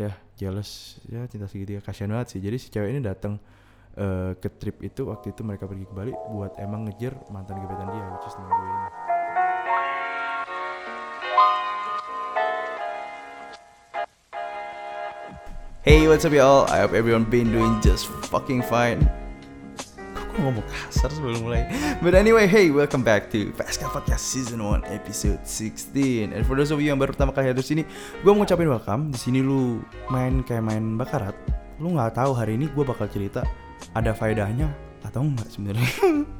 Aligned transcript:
ya 0.00 0.12
jealous 0.40 0.96
ya 1.04 1.28
cinta 1.28 1.44
segitiga 1.44 1.84
kasihan 1.84 2.16
banget 2.16 2.36
sih 2.36 2.40
jadi 2.40 2.56
si 2.56 2.72
cewek 2.72 2.88
ini 2.96 3.00
datang 3.04 3.36
eh, 4.00 4.32
ke 4.40 4.48
trip 4.56 4.80
itu 4.80 5.12
waktu 5.12 5.36
itu 5.36 5.44
mereka 5.44 5.68
pergi 5.68 5.84
ke 5.84 5.92
Bali 5.92 6.12
buat 6.32 6.56
emang 6.56 6.88
ngejar 6.88 7.12
mantan 7.28 7.60
gebetan 7.60 7.92
dia 7.92 8.06
which 8.16 8.24
is 8.24 8.32
temen 8.32 8.48
gue 8.48 8.64
ini 8.64 8.88
Hey, 15.80 16.04
what's 16.04 16.28
up 16.28 16.36
y'all? 16.36 16.68
I 16.68 16.84
hope 16.84 16.92
everyone 16.92 17.24
been 17.24 17.48
doing 17.56 17.80
just 17.80 18.04
fucking 18.28 18.60
fine. 18.68 19.00
Gue 20.40 20.48
ngomong 20.48 20.64
kasar 20.72 21.12
sebelum 21.12 21.44
mulai? 21.44 21.68
But 22.00 22.16
anyway, 22.16 22.48
hey, 22.48 22.72
welcome 22.72 23.04
back 23.04 23.28
to 23.28 23.52
PSK 23.60 23.92
Podcast 23.92 24.24
Season 24.24 24.56
1 24.64 24.88
Episode 24.88 25.44
16. 25.44 26.32
And 26.32 26.48
for 26.48 26.56
those 26.56 26.72
of 26.72 26.80
you 26.80 26.88
yang 26.88 26.96
baru 26.96 27.12
pertama 27.12 27.36
kali 27.36 27.52
hadir 27.52 27.60
sini, 27.60 27.84
gue 28.24 28.30
mau 28.32 28.40
ngucapin 28.40 28.72
welcome. 28.72 29.12
Di 29.12 29.20
sini 29.20 29.44
lu 29.44 29.84
main 30.08 30.40
kayak 30.40 30.64
main 30.64 30.96
bakarat. 30.96 31.36
Lu 31.76 31.92
nggak 31.92 32.16
tahu 32.16 32.32
hari 32.32 32.56
ini 32.56 32.72
gue 32.72 32.80
bakal 32.80 33.04
cerita 33.12 33.44
ada 33.92 34.16
faedahnya 34.16 34.72
atau 35.04 35.28
enggak 35.28 35.44
sebenarnya. 35.52 35.92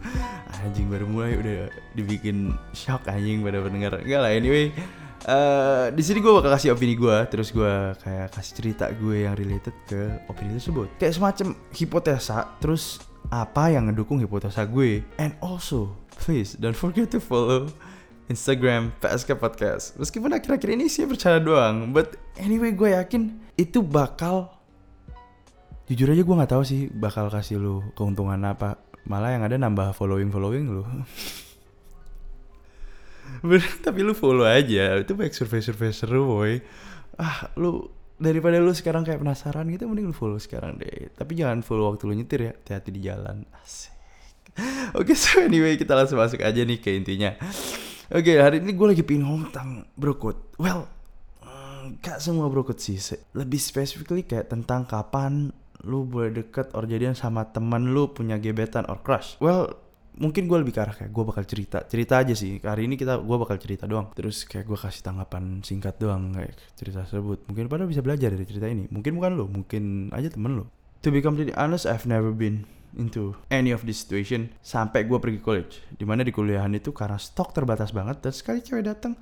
anjing 0.65 0.89
baru 0.89 1.05
mulai 1.05 1.37
udah 1.37 1.69
dibikin 1.93 2.57
shock 2.73 3.05
anjing 3.05 3.45
pada 3.45 3.61
pendengar. 3.61 4.01
Enggak 4.01 4.21
lah, 4.25 4.33
anyway. 4.33 4.73
Eh, 5.29 5.87
di 5.93 6.01
sini 6.01 6.25
gue 6.25 6.33
bakal 6.33 6.57
kasih 6.57 6.73
opini 6.73 6.97
gue, 6.97 7.17
terus 7.29 7.53
gue 7.53 7.93
kayak 8.01 8.33
kasih 8.33 8.53
cerita 8.57 8.89
gue 8.97 9.29
yang 9.29 9.37
related 9.37 9.77
ke 9.85 10.25
opini 10.25 10.57
tersebut. 10.57 10.89
Kayak 10.97 11.21
semacam 11.21 11.53
hipotesa, 11.77 12.57
terus 12.65 13.10
apa 13.29 13.69
yang 13.69 13.93
ngedukung 13.93 14.17
hipotesa 14.25 14.65
gue. 14.65 15.05
And 15.21 15.37
also, 15.45 15.93
please 16.25 16.57
don't 16.57 16.77
forget 16.77 17.13
to 17.13 17.21
follow 17.21 17.69
Instagram 18.33 18.97
PSK 19.03 19.37
Podcast. 19.37 19.99
Meskipun 20.01 20.33
akhir-akhir 20.33 20.71
ini 20.73 20.89
sih 20.89 21.05
bercanda 21.05 21.43
doang, 21.43 21.93
but 21.93 22.17
anyway 22.41 22.73
gue 22.73 22.97
yakin 22.97 23.37
itu 23.61 23.85
bakal 23.85 24.55
jujur 25.91 26.15
aja 26.15 26.23
gue 26.23 26.37
nggak 26.39 26.53
tahu 26.55 26.63
sih 26.63 26.87
bakal 26.89 27.29
kasih 27.29 27.61
lu 27.61 27.83
keuntungan 27.99 28.39
apa. 28.47 28.81
Malah 29.05 29.35
yang 29.35 29.43
ada 29.43 29.59
nambah 29.59 29.93
following 29.99 30.31
following 30.31 30.71
lu. 30.71 30.83
Bener, 33.47 33.73
tapi 33.83 34.03
lu 34.03 34.15
follow 34.15 34.47
aja. 34.47 34.99
Itu 34.99 35.15
baik 35.19 35.35
survei-survei 35.35 35.95
seru, 35.95 36.27
boy. 36.27 36.63
Ah, 37.19 37.51
lu 37.59 37.91
daripada 38.21 38.61
lu 38.61 38.77
sekarang 38.77 39.03
kayak 39.03 39.25
penasaran 39.25 39.65
gitu 39.73 39.89
mending 39.89 40.13
lu 40.13 40.15
follow 40.15 40.37
sekarang 40.37 40.77
deh. 40.77 41.09
Tapi 41.17 41.33
jangan 41.33 41.65
follow 41.65 41.89
waktu 41.89 42.05
lu 42.05 42.15
nyetir 42.21 42.41
ya. 42.45 42.53
Hati-hati 42.53 42.91
di 42.93 43.01
jalan. 43.01 43.49
Asik. 43.57 43.97
Oke, 44.99 45.17
so 45.17 45.41
anyway 45.41 45.81
kita 45.81 45.97
langsung 45.97 46.21
masuk 46.21 46.45
aja 46.45 46.61
nih 46.61 46.79
ke 46.79 46.93
intinya. 46.93 47.33
Oke, 48.13 48.37
hari 48.37 48.61
ini 48.61 48.77
gue 48.77 48.87
lagi 48.93 49.03
pengen 49.07 49.25
ngomong 49.25 49.43
tentang 49.49 49.71
brokut. 49.97 50.37
Well, 50.61 50.91
mm, 51.41 52.03
gak 52.05 52.21
semua 52.21 52.51
brokut 52.53 52.77
sih. 52.77 52.99
Lebih 53.33 53.61
specifically 53.63 54.27
kayak 54.27 54.53
tentang 54.53 54.85
kapan 54.85 55.55
lu 55.81 56.05
boleh 56.05 56.45
deket 56.45 56.77
or 56.77 56.85
jadian 56.85 57.17
sama 57.17 57.49
teman 57.49 57.97
lu 57.97 58.13
punya 58.13 58.37
gebetan 58.37 58.85
or 58.93 59.01
crush. 59.01 59.41
Well, 59.41 59.73
mungkin 60.21 60.45
gue 60.45 60.59
lebih 60.61 60.77
ke 60.77 60.81
arah 60.85 60.93
kayak 60.93 61.11
gue 61.11 61.25
bakal 61.25 61.43
cerita 61.49 61.81
cerita 61.89 62.21
aja 62.21 62.37
sih. 62.37 62.61
Hari 62.61 62.85
ini 62.85 63.01
kita 63.01 63.19
gue 63.25 63.37
bakal 63.41 63.57
cerita 63.57 63.89
doang. 63.89 64.13
Terus 64.13 64.45
kayak 64.45 64.69
gue 64.69 64.79
kasih 64.79 65.01
tanggapan 65.01 65.65
singkat 65.65 65.97
doang 65.97 66.37
kayak 66.37 66.55
cerita 66.77 67.09
tersebut. 67.09 67.49
Mungkin 67.49 67.73
pada 67.73 67.89
bisa 67.89 68.05
belajar 68.05 68.29
dari 68.29 68.45
cerita 68.45 68.69
ini. 68.69 68.85
Mungkin 68.93 69.17
bukan 69.17 69.31
lo 69.35 69.49
mungkin 69.49 70.13
aja 70.13 70.29
temen 70.29 70.61
lo. 70.61 70.65
To 71.01 71.09
be 71.09 71.25
completely 71.25 71.57
honest 71.57 71.89
I've 71.89 72.05
never 72.05 72.31
been 72.37 72.69
into 73.01 73.39
any 73.49 73.73
of 73.73 73.89
this 73.89 74.05
situation 74.05 74.53
sampai 74.61 75.09
gue 75.09 75.17
pergi 75.17 75.41
college. 75.41 75.81
Di 75.97 76.05
mana 76.05 76.21
di 76.21 76.31
kuliahan 76.31 76.71
itu 76.77 76.93
karena 76.93 77.17
stok 77.17 77.57
terbatas 77.57 77.97
banget 77.97 78.21
dan 78.21 78.37
sekali 78.37 78.61
cewek 78.61 78.85
datang 78.85 79.17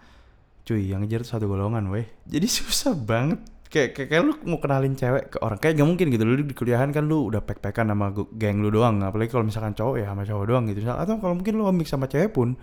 cuy 0.69 0.93
yang 0.93 1.01
ngejar 1.01 1.25
satu 1.25 1.49
golongan 1.49 1.89
weh. 1.89 2.05
Jadi 2.27 2.45
susah 2.61 2.93
banget 2.93 3.41
kayak, 3.69 3.97
kayak 3.97 4.08
kayak 4.08 4.22
lu 4.24 4.33
mau 4.48 4.58
kenalin 4.58 4.97
cewek 4.97 5.33
ke 5.33 5.36
orang 5.44 5.61
kayak 5.61 5.80
gak 5.80 5.88
mungkin 5.88 6.06
gitu. 6.08 6.24
Lu 6.24 6.34
di 6.41 6.56
kuliahan 6.56 6.91
kan 6.92 7.05
lu 7.05 7.28
udah 7.28 7.44
pek-pekan 7.44 7.88
sama 7.88 8.12
geng 8.36 8.64
lu 8.64 8.72
doang. 8.72 9.00
Apalagi 9.05 9.30
kalau 9.33 9.44
misalkan 9.44 9.77
cowok 9.77 9.94
ya 10.00 10.06
sama 10.11 10.24
cowok 10.24 10.44
doang 10.48 10.64
gitu. 10.72 10.84
Atau 10.88 11.20
kalau 11.20 11.34
mungkin 11.36 11.55
lu 11.56 11.64
mix 11.72 11.92
sama 11.92 12.08
cewek 12.08 12.33
pun 12.33 12.57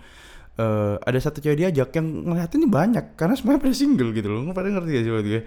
eh 0.56 0.96
ada 0.96 1.18
satu 1.20 1.44
cewek 1.44 1.62
diajak 1.62 1.92
yang 1.94 2.06
ngeliatin 2.26 2.58
ini 2.64 2.68
banyak. 2.68 3.04
Karena 3.14 3.34
semuanya 3.38 3.62
pada 3.62 3.74
single 3.74 4.10
gitu 4.12 4.28
loh. 4.28 4.40
Pada 4.50 4.68
ngerti 4.68 4.90
gak 4.90 5.04
sih 5.06 5.12
gue? 5.12 5.42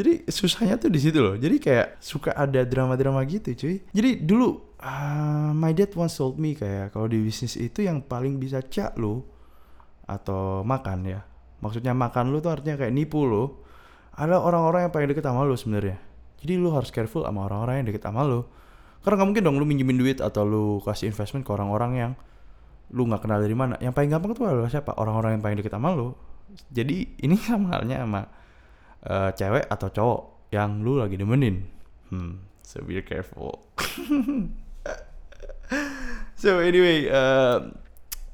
Jadi 0.00 0.12
susahnya 0.32 0.74
tuh 0.80 0.88
di 0.88 1.00
situ 1.02 1.18
loh. 1.20 1.34
Jadi 1.36 1.56
kayak 1.60 2.00
suka 2.00 2.32
ada 2.32 2.64
drama-drama 2.64 3.20
gitu 3.28 3.52
cuy. 3.52 3.84
Jadi 3.92 4.24
dulu 4.24 4.74
ah, 4.82 5.54
my 5.54 5.70
dad 5.76 5.92
once 5.94 6.18
told 6.18 6.40
me 6.40 6.58
kayak 6.58 6.90
kalau 6.90 7.06
di 7.06 7.22
bisnis 7.22 7.54
itu 7.60 7.84
yang 7.84 8.02
paling 8.02 8.40
bisa 8.42 8.64
cak 8.64 8.98
lu 8.98 9.22
atau 10.08 10.66
makan 10.66 10.98
ya. 11.06 11.20
Maksudnya 11.62 11.94
makan 11.94 12.34
lu 12.34 12.42
tuh 12.42 12.50
artinya 12.50 12.74
kayak 12.74 12.90
nipu 12.90 13.22
lu 13.22 13.61
ada 14.12 14.36
orang-orang 14.40 14.88
yang 14.88 14.92
pengen 14.92 15.08
deket 15.16 15.24
sama 15.24 15.44
lu 15.44 15.56
sebenarnya. 15.56 15.96
Jadi 16.42 16.52
lu 16.58 16.74
harus 16.74 16.90
careful 16.90 17.24
sama 17.24 17.46
orang-orang 17.48 17.82
yang 17.82 17.86
deket 17.92 18.02
sama 18.04 18.26
lu. 18.26 18.44
Karena 19.02 19.14
nggak 19.18 19.28
mungkin 19.28 19.42
dong 19.42 19.56
lu 19.58 19.66
minjemin 19.66 19.98
duit 19.98 20.18
atau 20.22 20.46
lu 20.46 20.78
kasih 20.84 21.10
investment 21.10 21.42
ke 21.42 21.50
orang-orang 21.50 21.92
yang 21.96 22.12
lu 22.92 23.08
nggak 23.08 23.24
kenal 23.24 23.40
dari 23.40 23.56
mana. 23.56 23.74
Yang 23.80 23.92
paling 23.96 24.10
gampang 24.12 24.32
tuh 24.36 24.46
adalah 24.46 24.70
siapa? 24.70 24.94
Orang-orang 24.94 25.38
yang 25.38 25.42
paling 25.42 25.58
deket 25.58 25.72
sama 25.72 25.94
lu. 25.96 26.12
Jadi 26.68 27.18
ini 27.24 27.34
sama 27.48 27.78
halnya 27.78 28.04
sama 28.04 28.22
eh, 29.08 29.30
cewek 29.32 29.64
atau 29.66 29.88
cowok 29.88 30.20
yang 30.52 30.84
lu 30.84 31.00
lagi 31.00 31.16
demenin 31.16 31.64
hmm 32.12 32.32
so 32.60 32.84
be 32.84 33.00
careful. 33.00 33.64
So 36.36 36.60
anyway 36.60 37.08
eh 37.08 37.58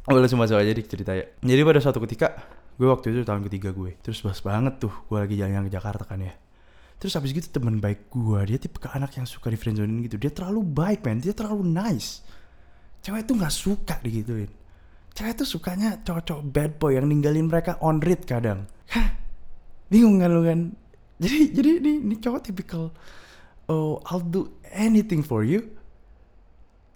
Boleh 0.08 0.24
masuk 0.24 0.56
aja 0.56 0.72
di 0.72 0.80
cerita 0.88 1.12
ya. 1.12 1.28
Jadi 1.44 1.60
pada 1.68 1.84
suatu 1.84 2.00
ketika, 2.08 2.32
gue 2.78 2.86
waktu 2.86 3.10
itu 3.10 3.26
tahun 3.26 3.42
ketiga 3.50 3.74
gue. 3.74 3.98
Terus 4.00 4.22
pas 4.22 4.38
banget 4.38 4.78
tuh, 4.78 4.94
gue 5.10 5.18
lagi 5.18 5.34
jalan 5.34 5.66
ke 5.66 5.72
Jakarta 5.74 6.06
kan 6.06 6.22
ya. 6.22 6.34
Terus 6.98 7.14
habis 7.18 7.30
gitu 7.34 7.50
teman 7.50 7.78
baik 7.78 8.10
gue, 8.10 8.38
dia 8.46 8.58
tipe 8.58 8.78
ke 8.78 8.88
anak 8.90 9.14
yang 9.18 9.26
suka 9.26 9.50
di 9.50 9.58
friendzonein 9.58 10.02
gitu. 10.06 10.18
Dia 10.18 10.30
terlalu 10.30 10.62
baik 10.62 11.02
man, 11.02 11.18
dia 11.18 11.34
terlalu 11.34 11.66
nice. 11.66 12.22
Cewek 13.02 13.26
tuh 13.26 13.34
nggak 13.38 13.54
suka 13.54 13.98
digituin. 14.02 14.50
Cewek 15.14 15.42
tuh 15.42 15.46
sukanya 15.46 15.98
cowok-cowok 16.02 16.42
bad 16.50 16.72
boy 16.78 16.94
yang 16.94 17.06
ninggalin 17.10 17.50
mereka 17.50 17.78
on 17.82 17.98
read 18.02 18.22
kadang. 18.26 18.66
Hah? 18.94 19.14
Bingung 19.90 20.22
kan 20.22 20.30
lu 20.30 20.42
kan? 20.46 20.60
Jadi 21.18 21.38
jadi 21.50 21.70
ini, 21.82 21.92
ini 22.06 22.14
cowok 22.22 22.40
tipikal 22.46 22.94
oh 23.68 24.00
I'll 24.08 24.24
do 24.24 24.54
anything 24.70 25.22
for 25.22 25.44
you. 25.44 25.70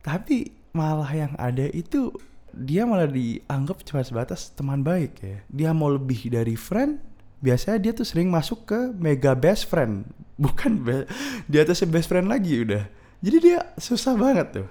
Tapi 0.02 0.50
malah 0.74 1.10
yang 1.14 1.32
ada 1.38 1.68
itu 1.70 2.10
dia 2.52 2.84
malah 2.84 3.08
dianggap 3.08 3.82
cuma 3.84 4.04
sebatas 4.04 4.52
teman 4.52 4.84
baik 4.84 5.18
ya. 5.20 5.38
Dia 5.48 5.70
mau 5.72 5.88
lebih 5.88 6.28
dari 6.32 6.54
friend, 6.54 7.00
biasanya 7.40 7.78
dia 7.80 7.92
tuh 7.92 8.06
sering 8.06 8.28
masuk 8.28 8.68
ke 8.68 8.78
mega 8.96 9.32
best 9.32 9.66
friend. 9.68 10.06
Bukan 10.42 10.82
be- 10.84 11.08
di 11.48 11.56
atasnya 11.60 11.88
best 11.88 12.08
friend 12.08 12.28
lagi 12.28 12.64
udah. 12.64 12.84
Jadi 13.22 13.36
dia 13.38 13.58
susah 13.78 14.18
banget 14.18 14.62
tuh. 14.62 14.68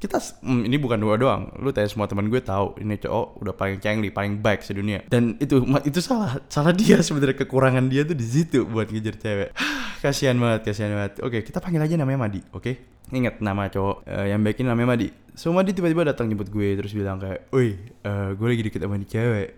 Kita 0.00 0.16
hmm, 0.16 0.64
ini 0.64 0.80
bukan 0.80 0.96
dua 0.96 1.20
doang. 1.20 1.52
Lu 1.60 1.76
tanya 1.76 1.92
semua 1.92 2.08
teman 2.08 2.32
gue 2.32 2.40
tahu 2.40 2.80
ini 2.80 2.96
cowok 2.96 3.44
udah 3.44 3.52
paling 3.52 3.76
cengli, 3.84 4.08
paling 4.08 4.40
baik 4.40 4.64
sedunia. 4.64 5.04
Dan 5.04 5.36
itu 5.36 5.60
itu 5.84 6.00
salah 6.00 6.40
salah 6.48 6.72
dia 6.72 6.96
sebenarnya 7.06 7.44
kekurangan 7.44 7.84
dia 7.92 8.08
tuh 8.08 8.16
di 8.16 8.24
situ 8.24 8.64
buat 8.64 8.88
ngejar 8.88 9.20
cewek. 9.20 9.50
kasihan 10.02 10.40
banget, 10.40 10.72
kasihan 10.72 10.96
banget. 10.96 11.20
Oke, 11.20 11.44
kita 11.44 11.60
panggil 11.60 11.84
aja 11.84 12.00
namanya 12.00 12.24
Madi, 12.24 12.40
oke? 12.56 12.72
Ingat 13.12 13.44
nama 13.44 13.68
cowok 13.68 14.08
eh, 14.08 14.26
yang 14.32 14.40
baik 14.40 14.56
ini 14.64 14.72
namanya 14.72 14.88
Madi. 14.96 15.08
So 15.36 15.52
Madi 15.52 15.76
tiba-tiba 15.76 16.08
datang 16.08 16.32
jemput 16.32 16.48
gue 16.48 16.80
terus 16.80 16.96
bilang 16.96 17.20
kayak, 17.20 17.52
"Woi, 17.52 17.76
eh, 18.00 18.28
gue 18.32 18.46
lagi 18.48 18.62
deket 18.64 18.80
sama 18.80 18.96
cewek." 19.04 19.48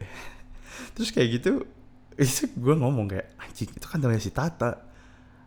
terus 0.99 1.15
kayak 1.15 1.29
gitu, 1.39 1.63
itu 2.19 2.51
gue 2.51 2.75
ngomong 2.75 3.07
kayak, 3.15 3.39
"Anjing, 3.39 3.71
itu 3.71 3.87
kan 3.87 4.03
temannya 4.03 4.19
si 4.19 4.35
Tata." 4.35 4.91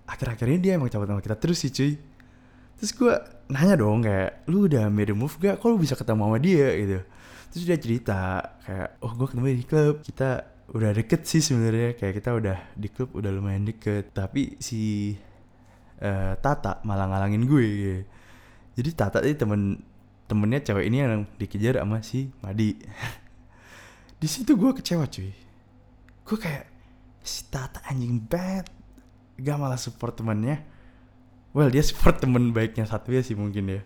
Akhir-akhir 0.08 0.48
ini 0.48 0.60
dia 0.64 0.80
emang 0.80 0.88
cabut 0.88 1.10
sama 1.12 1.20
kita 1.20 1.36
terus 1.36 1.60
sih, 1.60 1.74
cuy. 1.74 2.00
Terus 2.76 2.92
gue 2.92 3.14
nanya 3.52 3.76
dong 3.80 4.04
kayak, 4.04 4.48
"Lu 4.52 4.68
udah 4.68 4.92
made 4.92 5.12
a 5.12 5.16
move 5.16 5.36
gak? 5.40 5.62
Kok 5.62 5.68
lu 5.72 5.78
bisa 5.80 5.96
ketemu 5.96 6.28
sama 6.28 6.38
dia?" 6.42 6.68
gitu. 6.76 7.00
Terus 7.54 7.64
dia 7.64 7.78
cerita 7.80 8.20
kayak, 8.66 8.90
"Oh, 9.00 9.12
gue 9.16 9.28
ketemu 9.32 9.46
di 9.56 9.66
klub. 9.66 9.96
Kita 10.04 10.56
udah 10.74 10.98
deket 10.98 11.30
sih 11.30 11.46
sebenarnya 11.46 11.94
kayak 11.94 12.14
kita 12.18 12.34
udah 12.34 12.58
di 12.74 12.90
klub 12.90 13.14
udah 13.14 13.30
lumayan 13.30 13.70
deket 13.70 14.10
tapi 14.18 14.58
si 14.58 15.14
eh, 16.02 16.34
Tata 16.42 16.82
malah 16.82 17.06
ngalangin 17.06 17.46
gue 17.46 17.66
gitu. 17.66 18.02
jadi 18.82 18.90
Tata 18.98 19.22
ini 19.22 19.38
temen 19.38 19.62
temennya 20.26 20.66
cewek 20.66 20.90
ini 20.90 20.98
yang 21.06 21.30
dikejar 21.38 21.86
sama 21.86 22.02
si 22.02 22.34
Madi 22.42 22.74
di 24.22 24.28
situ 24.28 24.58
gue 24.58 24.72
kecewa 24.74 25.06
cuy 25.06 25.30
gue 26.26 26.38
kayak 26.42 26.66
si 27.22 27.46
Tata 27.46 27.86
anjing 27.86 28.18
bad 28.18 28.66
gak 29.38 29.58
malah 29.62 29.78
support 29.78 30.18
temennya 30.18 30.66
well 31.56 31.72
dia 31.72 31.82
temen 32.22 32.52
baiknya 32.52 32.84
satu 32.84 33.16
ya 33.16 33.24
sih 33.24 33.34
mungkin 33.34 33.72
ya. 33.72 33.82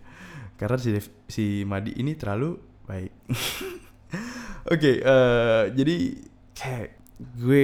Karena 0.60 0.76
si 0.76 0.90
Dev- 0.92 1.16
si 1.30 1.46
Madi 1.64 1.96
ini 1.96 2.18
terlalu 2.18 2.58
baik. 2.90 3.12
Oke 4.74 5.00
eh, 5.00 5.64
jadi 5.72 5.96
kayak 6.58 6.88
gue 7.40 7.64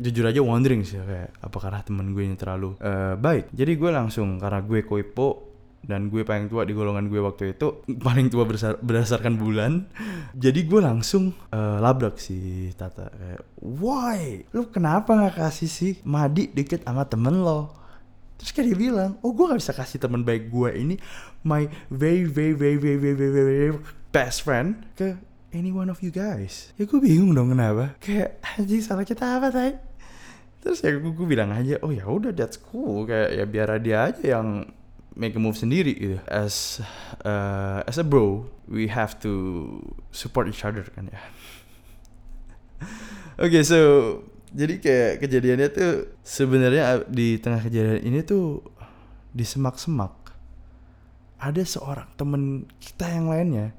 jujur 0.00 0.24
aja 0.26 0.40
wondering 0.40 0.82
sih 0.84 0.98
kayak 1.00 1.36
apakah 1.44 1.70
temen 1.86 2.12
gue 2.12 2.26
ini 2.26 2.36
terlalu 2.36 2.74
eh, 2.82 3.14
baik. 3.16 3.54
Jadi 3.54 3.72
gue 3.78 3.90
langsung 3.94 4.36
karena 4.36 4.60
gue 4.60 4.82
koipo 4.84 5.48
dan 5.80 6.12
gue 6.12 6.28
paling 6.28 6.52
tua 6.52 6.68
di 6.68 6.76
golongan 6.76 7.08
gue 7.08 7.24
waktu 7.24 7.56
itu 7.56 7.80
paling 8.06 8.28
tua 8.28 8.44
bersar- 8.44 8.76
berdasarkan 8.84 9.40
bulan 9.40 9.88
jadi 10.36 10.60
gue 10.68 10.76
langsung 10.84 11.32
eh, 11.48 11.78
labrak 11.80 12.20
si 12.20 12.68
Tata. 12.76 13.08
Kayak 13.08 13.40
why? 13.64 14.44
Lu 14.52 14.68
kenapa 14.68 15.16
nggak 15.16 15.40
kasih 15.40 15.70
sih 15.72 15.92
Madi 16.04 16.52
deket 16.52 16.84
sama 16.84 17.08
temen 17.08 17.40
lo 17.40 17.79
terus 18.40 18.56
kayak 18.56 18.72
dia 18.72 18.78
bilang 18.88 19.20
oh 19.20 19.36
gue 19.36 19.44
gak 19.44 19.60
bisa 19.60 19.76
kasih 19.76 20.00
teman 20.00 20.24
baik 20.24 20.48
gue 20.48 20.70
ini 20.72 20.96
my 21.44 21.68
very 21.92 22.24
very 22.24 22.56
very 22.56 22.80
very 22.80 22.96
very 22.96 23.12
very, 23.12 23.30
very, 23.68 23.76
best 24.08 24.40
friend 24.40 24.80
ke 24.96 25.12
any 25.52 25.68
one 25.68 25.92
of 25.92 26.00
you 26.00 26.08
guys. 26.08 26.72
Ya 26.80 26.86
gue 26.86 26.98
bingung 27.02 27.36
dong 27.36 27.52
kenapa. 27.52 27.98
Kayak 28.00 28.40
anjing 28.56 28.80
salah 28.80 29.04
kita 29.04 29.38
apa 29.38 29.52
tay 29.52 29.72
terus 30.60 30.84
ya 30.84 30.92
gue, 30.92 31.12
gue 31.16 31.24
bilang 31.24 31.48
aja 31.56 31.80
oh 31.80 31.92
ya 31.92 32.04
udah 32.08 32.32
that's 32.32 32.56
cool. 32.56 33.04
Kayak 33.04 33.28
ya 33.36 33.44
biar 33.44 33.68
dia 33.80 33.98
aja 34.08 34.24
yang 34.40 34.68
make 35.16 35.36
a 35.36 35.40
move 35.40 35.56
sendiri 35.56 35.92
gitu. 35.96 36.18
As 36.28 36.80
uh, 37.24 37.84
as 37.84 38.00
a 38.00 38.04
bro 38.04 38.48
we 38.68 38.88
have 38.88 39.20
to 39.20 39.80
support 40.12 40.48
each 40.48 40.64
other 40.64 40.84
kan 40.96 41.12
ya. 41.12 41.20
Oke 43.36 43.52
okay, 43.52 43.62
so 43.64 43.78
jadi 44.50 44.74
kayak 44.82 45.12
kejadiannya 45.22 45.68
tuh 45.70 45.92
sebenarnya 46.26 47.06
di 47.06 47.38
tengah 47.38 47.62
kejadian 47.62 48.02
ini 48.02 48.20
tuh 48.26 48.62
di 49.30 49.46
semak-semak 49.46 50.34
ada 51.40 51.62
seorang 51.64 52.10
temen 52.18 52.66
kita 52.82 53.08
yang 53.08 53.30
lainnya 53.30 53.72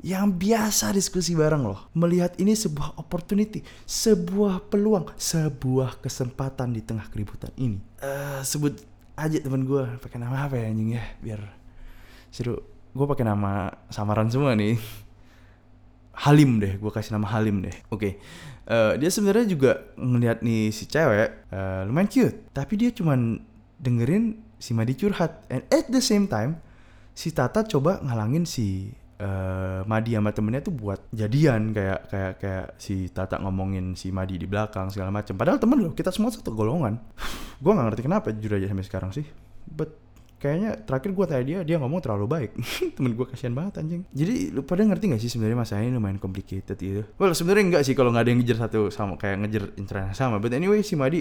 yang 0.00 0.32
biasa 0.32 0.96
diskusi 0.96 1.36
bareng 1.36 1.64
loh 1.64 1.92
melihat 1.92 2.32
ini 2.40 2.56
sebuah 2.56 2.96
opportunity 2.96 3.60
sebuah 3.84 4.72
peluang 4.72 5.12
sebuah 5.16 6.00
kesempatan 6.00 6.72
di 6.72 6.80
tengah 6.80 7.04
keributan 7.12 7.52
ini. 7.60 7.78
Uh, 8.00 8.40
sebut 8.40 8.80
aja 9.12 9.36
temen 9.36 9.68
gue 9.68 9.84
pakai 10.00 10.16
nama 10.16 10.48
apa 10.48 10.56
ya 10.56 10.72
anjing 10.72 10.96
ya 10.96 11.04
biar 11.20 11.40
seru. 12.32 12.64
Gue 12.96 13.06
pakai 13.06 13.28
nama 13.28 13.70
samaran 13.92 14.32
semua 14.32 14.56
nih 14.56 14.80
Halim 16.20 16.60
deh 16.60 16.76
gue 16.76 16.90
kasih 16.92 17.16
nama 17.16 17.26
Halim 17.32 17.64
deh 17.64 17.72
oke 17.88 18.00
okay. 18.00 18.12
uh, 18.68 18.96
dia 19.00 19.08
sebenarnya 19.08 19.46
juga 19.48 19.88
ngeliat 19.96 20.44
nih 20.44 20.68
si 20.68 20.84
cewek 20.84 21.48
uh, 21.52 21.88
lumayan 21.88 22.08
cute 22.08 22.52
tapi 22.52 22.76
dia 22.76 22.92
cuman 22.92 23.40
dengerin 23.80 24.36
si 24.60 24.76
Madi 24.76 24.92
curhat 24.92 25.48
and 25.48 25.64
at 25.72 25.88
the 25.88 26.04
same 26.04 26.28
time 26.28 26.60
si 27.16 27.32
Tata 27.32 27.64
coba 27.64 28.00
ngalangin 28.04 28.44
si 28.44 28.92
uh, 29.20 29.80
Madi 29.84 30.16
sama 30.16 30.32
temennya 30.32 30.62
tuh 30.64 30.74
buat 30.74 31.00
jadian 31.12 31.76
kayak 31.76 32.00
kayak 32.08 32.32
kayak 32.40 32.66
si 32.80 33.12
Tata 33.12 33.36
ngomongin 33.40 33.94
si 33.94 34.08
Madi 34.10 34.40
di 34.40 34.48
belakang 34.48 34.88
segala 34.88 35.12
macam. 35.12 35.36
Padahal 35.36 35.60
temen 35.60 35.78
loh, 35.78 35.92
kita 35.92 36.10
semua 36.10 36.32
satu 36.32 36.50
golongan. 36.56 36.96
gue 37.62 37.70
nggak 37.70 37.86
ngerti 37.92 38.02
kenapa 38.02 38.26
jujur 38.32 38.56
aja 38.56 38.66
sampai 38.72 38.86
sekarang 38.88 39.10
sih. 39.12 39.26
But 39.68 39.92
kayaknya 40.40 40.80
terakhir 40.88 41.12
gue 41.12 41.24
tanya 41.28 41.44
dia 41.44 41.58
dia 41.60 41.76
ngomong 41.76 42.00
terlalu 42.00 42.26
baik. 42.26 42.50
Temen 42.96 43.12
gue 43.12 43.26
kasihan 43.28 43.52
banget 43.52 43.84
anjing. 43.84 44.02
Jadi 44.08 44.56
lu 44.56 44.64
pada 44.64 44.80
ngerti 44.88 45.12
gak 45.12 45.20
sih 45.20 45.28
sebenarnya 45.28 45.58
masalah 45.60 45.84
ini 45.84 45.92
lumayan 45.92 46.16
complicated 46.16 46.80
gitu? 46.80 47.04
Well 47.20 47.36
sebenarnya 47.36 47.64
enggak 47.68 47.82
sih 47.84 47.92
kalau 47.92 48.08
nggak 48.10 48.24
ada 48.24 48.30
yang 48.32 48.40
ngejar 48.40 48.58
satu 48.64 48.80
sama 48.88 49.20
kayak 49.20 49.36
ngejar 49.44 49.62
yang 49.76 50.16
sama. 50.16 50.40
But 50.40 50.56
anyway 50.56 50.80
si 50.80 50.96
Madi 50.96 51.20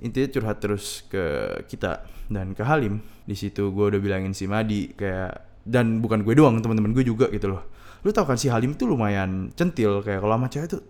intinya 0.00 0.28
curhat 0.32 0.64
terus 0.64 1.04
ke 1.12 1.22
kita 1.68 2.08
dan 2.32 2.56
ke 2.56 2.64
Halim. 2.64 3.04
Di 3.28 3.36
situ 3.36 3.68
gue 3.68 3.84
udah 3.92 4.00
bilangin 4.00 4.32
si 4.32 4.48
Madi 4.48 4.96
kayak 4.96 5.62
dan 5.68 6.00
bukan 6.00 6.24
gue 6.24 6.32
doang 6.32 6.56
teman-teman 6.64 6.96
gue 6.96 7.04
juga 7.04 7.28
gitu 7.28 7.52
loh. 7.52 7.68
Lu 8.00 8.16
tau 8.16 8.24
kan 8.24 8.40
si 8.40 8.48
Halim 8.48 8.72
tuh 8.72 8.88
lumayan 8.88 9.52
centil 9.52 10.00
kayak 10.00 10.24
kalau 10.24 10.40
sama 10.40 10.48
cewek 10.48 10.68
tuh 10.72 10.80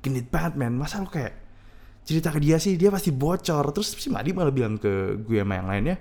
genit 0.00 0.32
banget 0.32 0.56
man 0.56 0.72
masa 0.76 1.04
lu 1.04 1.08
kayak 1.12 1.44
cerita 2.04 2.28
ke 2.28 2.40
dia 2.40 2.56
sih 2.56 2.80
dia 2.80 2.88
pasti 2.88 3.12
bocor. 3.12 3.76
Terus 3.76 3.92
si 3.92 4.08
Madi 4.08 4.32
malah 4.32 4.56
bilang 4.56 4.80
ke 4.80 5.20
gue 5.20 5.44
sama 5.44 5.60
yang 5.60 5.68
lainnya 5.68 5.96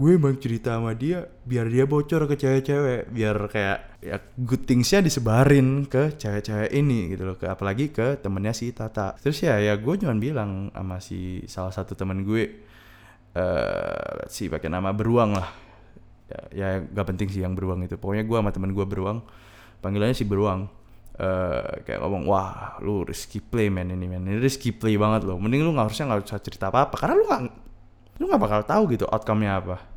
gue 0.00 0.16
emang 0.16 0.32
cerita 0.40 0.80
sama 0.80 0.96
dia 0.96 1.28
biar 1.44 1.68
dia 1.68 1.84
bocor 1.84 2.24
ke 2.24 2.32
cewek-cewek 2.40 3.12
biar 3.12 3.36
kayak 3.52 4.00
ya 4.00 4.16
good 4.40 4.64
thingsnya 4.64 5.04
disebarin 5.04 5.84
ke 5.84 6.16
cewek-cewek 6.16 6.72
ini 6.72 7.12
gitu 7.12 7.28
loh. 7.28 7.36
Ke 7.36 7.52
apalagi 7.52 7.92
ke 7.92 8.16
temennya 8.16 8.56
si 8.56 8.72
Tata. 8.72 9.12
Terus 9.20 9.44
ya 9.44 9.60
ya 9.60 9.76
gue 9.76 9.94
cuma 10.00 10.16
bilang 10.16 10.72
sama 10.72 11.04
si 11.04 11.44
salah 11.52 11.68
satu 11.68 11.92
temen 11.92 12.24
gue 12.24 12.64
uh, 13.36 14.24
si 14.24 14.48
pakai 14.48 14.72
nama 14.72 14.88
beruang 14.96 15.36
lah. 15.36 15.52
Ya, 16.32 16.40
ya 16.48 16.68
gak 16.80 17.04
penting 17.12 17.28
sih 17.28 17.44
yang 17.44 17.52
beruang 17.52 17.84
itu. 17.84 18.00
Pokoknya 18.00 18.24
gue 18.24 18.36
sama 18.40 18.56
temen 18.56 18.72
gue 18.72 18.86
beruang 18.88 19.20
panggilannya 19.84 20.16
si 20.16 20.24
beruang 20.24 20.64
uh, 21.20 21.76
kayak 21.84 22.00
ngomong 22.00 22.24
wah 22.24 22.80
lu 22.80 23.04
risky 23.04 23.44
play 23.44 23.68
man 23.68 23.92
ini 23.92 24.08
man. 24.08 24.24
Ini 24.24 24.40
risky 24.40 24.72
play 24.72 24.96
banget 24.96 25.28
loh. 25.28 25.36
Mending 25.36 25.60
lu 25.60 25.76
nggak 25.76 25.92
harusnya 25.92 26.08
nggak 26.08 26.24
usah 26.24 26.40
cerita 26.40 26.72
apa 26.72 26.88
apa 26.88 26.96
karena 26.96 27.20
lu 27.20 27.24
nggak 27.28 27.42
lu 28.16 28.24
nggak 28.32 28.40
bakal 28.40 28.60
tahu 28.64 28.96
gitu 28.96 29.04
outcome-nya 29.04 29.60
apa 29.60 29.89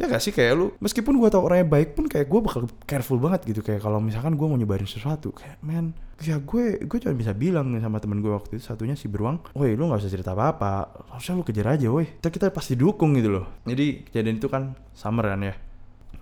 ya 0.00 0.08
gak 0.08 0.22
sih 0.24 0.32
kayak 0.32 0.52
lu 0.56 0.66
meskipun 0.80 1.20
gue 1.20 1.28
tau 1.28 1.44
orangnya 1.44 1.68
baik 1.68 1.92
pun 1.92 2.08
kayak 2.08 2.24
gue 2.24 2.40
bakal 2.40 2.64
careful 2.88 3.20
banget 3.20 3.44
gitu. 3.44 3.60
Kayak 3.60 3.84
kalau 3.84 4.00
misalkan 4.00 4.40
gue 4.40 4.46
mau 4.48 4.56
nyebarin 4.56 4.88
sesuatu 4.88 5.36
kayak 5.36 5.60
man 5.60 5.92
ya 6.20 6.40
gue 6.40 6.80
gue 6.84 6.98
cuma 7.00 7.12
bisa 7.16 7.32
bilang 7.36 7.72
sama 7.80 8.00
temen 8.00 8.24
gue 8.24 8.32
waktu 8.32 8.60
itu 8.60 8.64
satunya 8.64 8.92
si 8.92 9.08
beruang 9.08 9.40
woi 9.56 9.72
lu 9.72 9.88
nggak 9.88 10.04
usah 10.04 10.12
cerita 10.12 10.36
apa 10.36 10.52
apa 10.52 10.70
harusnya 11.12 11.36
lu 11.36 11.44
kejar 11.44 11.66
aja 11.76 11.86
woi. 11.92 12.08
Kita 12.08 12.32
kita 12.32 12.46
pasti 12.48 12.72
dukung 12.72 13.12
gitu 13.20 13.28
loh. 13.28 13.46
Jadi 13.68 14.08
kejadian 14.08 14.40
itu 14.40 14.48
kan 14.48 14.72
summer 14.96 15.28
kan 15.28 15.44
ya. 15.44 15.54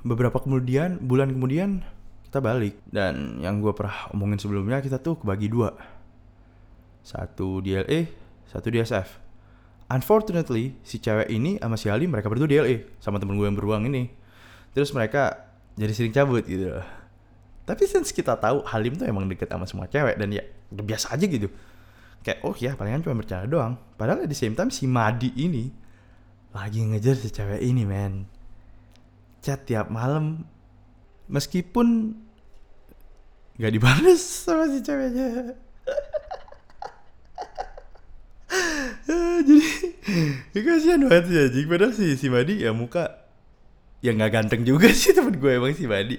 Beberapa 0.03 0.43
kemudian 0.43 0.99
bulan 0.99 1.31
kemudian 1.31 1.87
kita 2.27 2.43
balik. 2.43 2.75
Dan 2.91 3.39
yang 3.39 3.63
gue 3.63 3.71
pernah 3.71 4.11
omongin 4.11 4.43
sebelumnya 4.43 4.83
kita 4.83 4.99
tuh 4.99 5.23
kebagi 5.23 5.47
dua. 5.47 5.71
Satu 7.07 7.63
di 7.63 7.73
LA 7.79 8.27
satu 8.49 8.73
di 8.73 8.81
SF 8.81 9.28
unfortunately 9.89 10.77
si 10.85 11.01
cewek 11.01 11.33
ini 11.33 11.57
sama 11.57 11.77
si 11.81 11.89
Ali 11.89 12.05
mereka 12.05 12.29
berdua 12.29 12.49
di 12.49 12.61
LA 12.61 12.77
sama 13.01 13.17
temen 13.17 13.37
gue 13.41 13.49
yang 13.49 13.57
beruang 13.57 13.89
ini. 13.89 14.13
Terus 14.77 14.93
mereka 14.93 15.49
jadi 15.75 15.93
sering 15.97 16.13
cabut 16.13 16.45
gitu. 16.45 16.77
Tapi 17.69 17.85
since 17.85 18.13
kita 18.13 18.37
tahu 18.41 18.65
Halim 18.65 18.97
tuh 18.97 19.05
emang 19.05 19.29
deket 19.29 19.49
sama 19.49 19.69
semua 19.69 19.85
cewek 19.89 20.17
dan 20.17 20.33
ya 20.33 20.41
udah 20.73 20.85
biasa 20.85 21.13
aja 21.13 21.25
gitu. 21.25 21.49
Kayak 22.25 22.39
oh 22.45 22.57
ya 22.57 22.73
palingan 22.77 23.05
cuma 23.05 23.17
bercanda 23.21 23.49
doang. 23.49 23.77
Padahal 23.97 24.25
di 24.25 24.37
same 24.37 24.57
time 24.57 24.73
si 24.73 24.89
Madi 24.89 25.33
ini 25.37 25.69
lagi 26.53 26.81
ngejar 26.85 27.17
si 27.17 27.29
cewek 27.29 27.61
ini 27.61 27.85
men. 27.85 28.25
Chat 29.45 29.69
tiap 29.69 29.93
malam 29.93 30.49
meskipun 31.29 32.17
nggak 33.61 33.73
dibales 33.73 34.21
sama 34.25 34.69
si 34.73 34.81
ceweknya. 34.81 35.53
Jadi 39.09 39.61
ya 40.55 40.61
kasihan 40.65 41.01
banget 41.07 41.25
sih 41.29 41.39
anjing. 41.39 41.67
Padahal 41.69 41.93
si, 41.93 42.07
si 42.17 42.27
Madi 42.33 42.65
ya 42.65 42.73
muka 42.73 43.29
ya 43.99 44.15
nggak 44.15 44.31
ganteng 44.31 44.63
juga 44.63 44.89
sih 45.01 45.11
temen 45.15 45.37
gue 45.37 45.53
emang 45.59 45.75
si 45.75 45.85
Madi. 45.85 46.17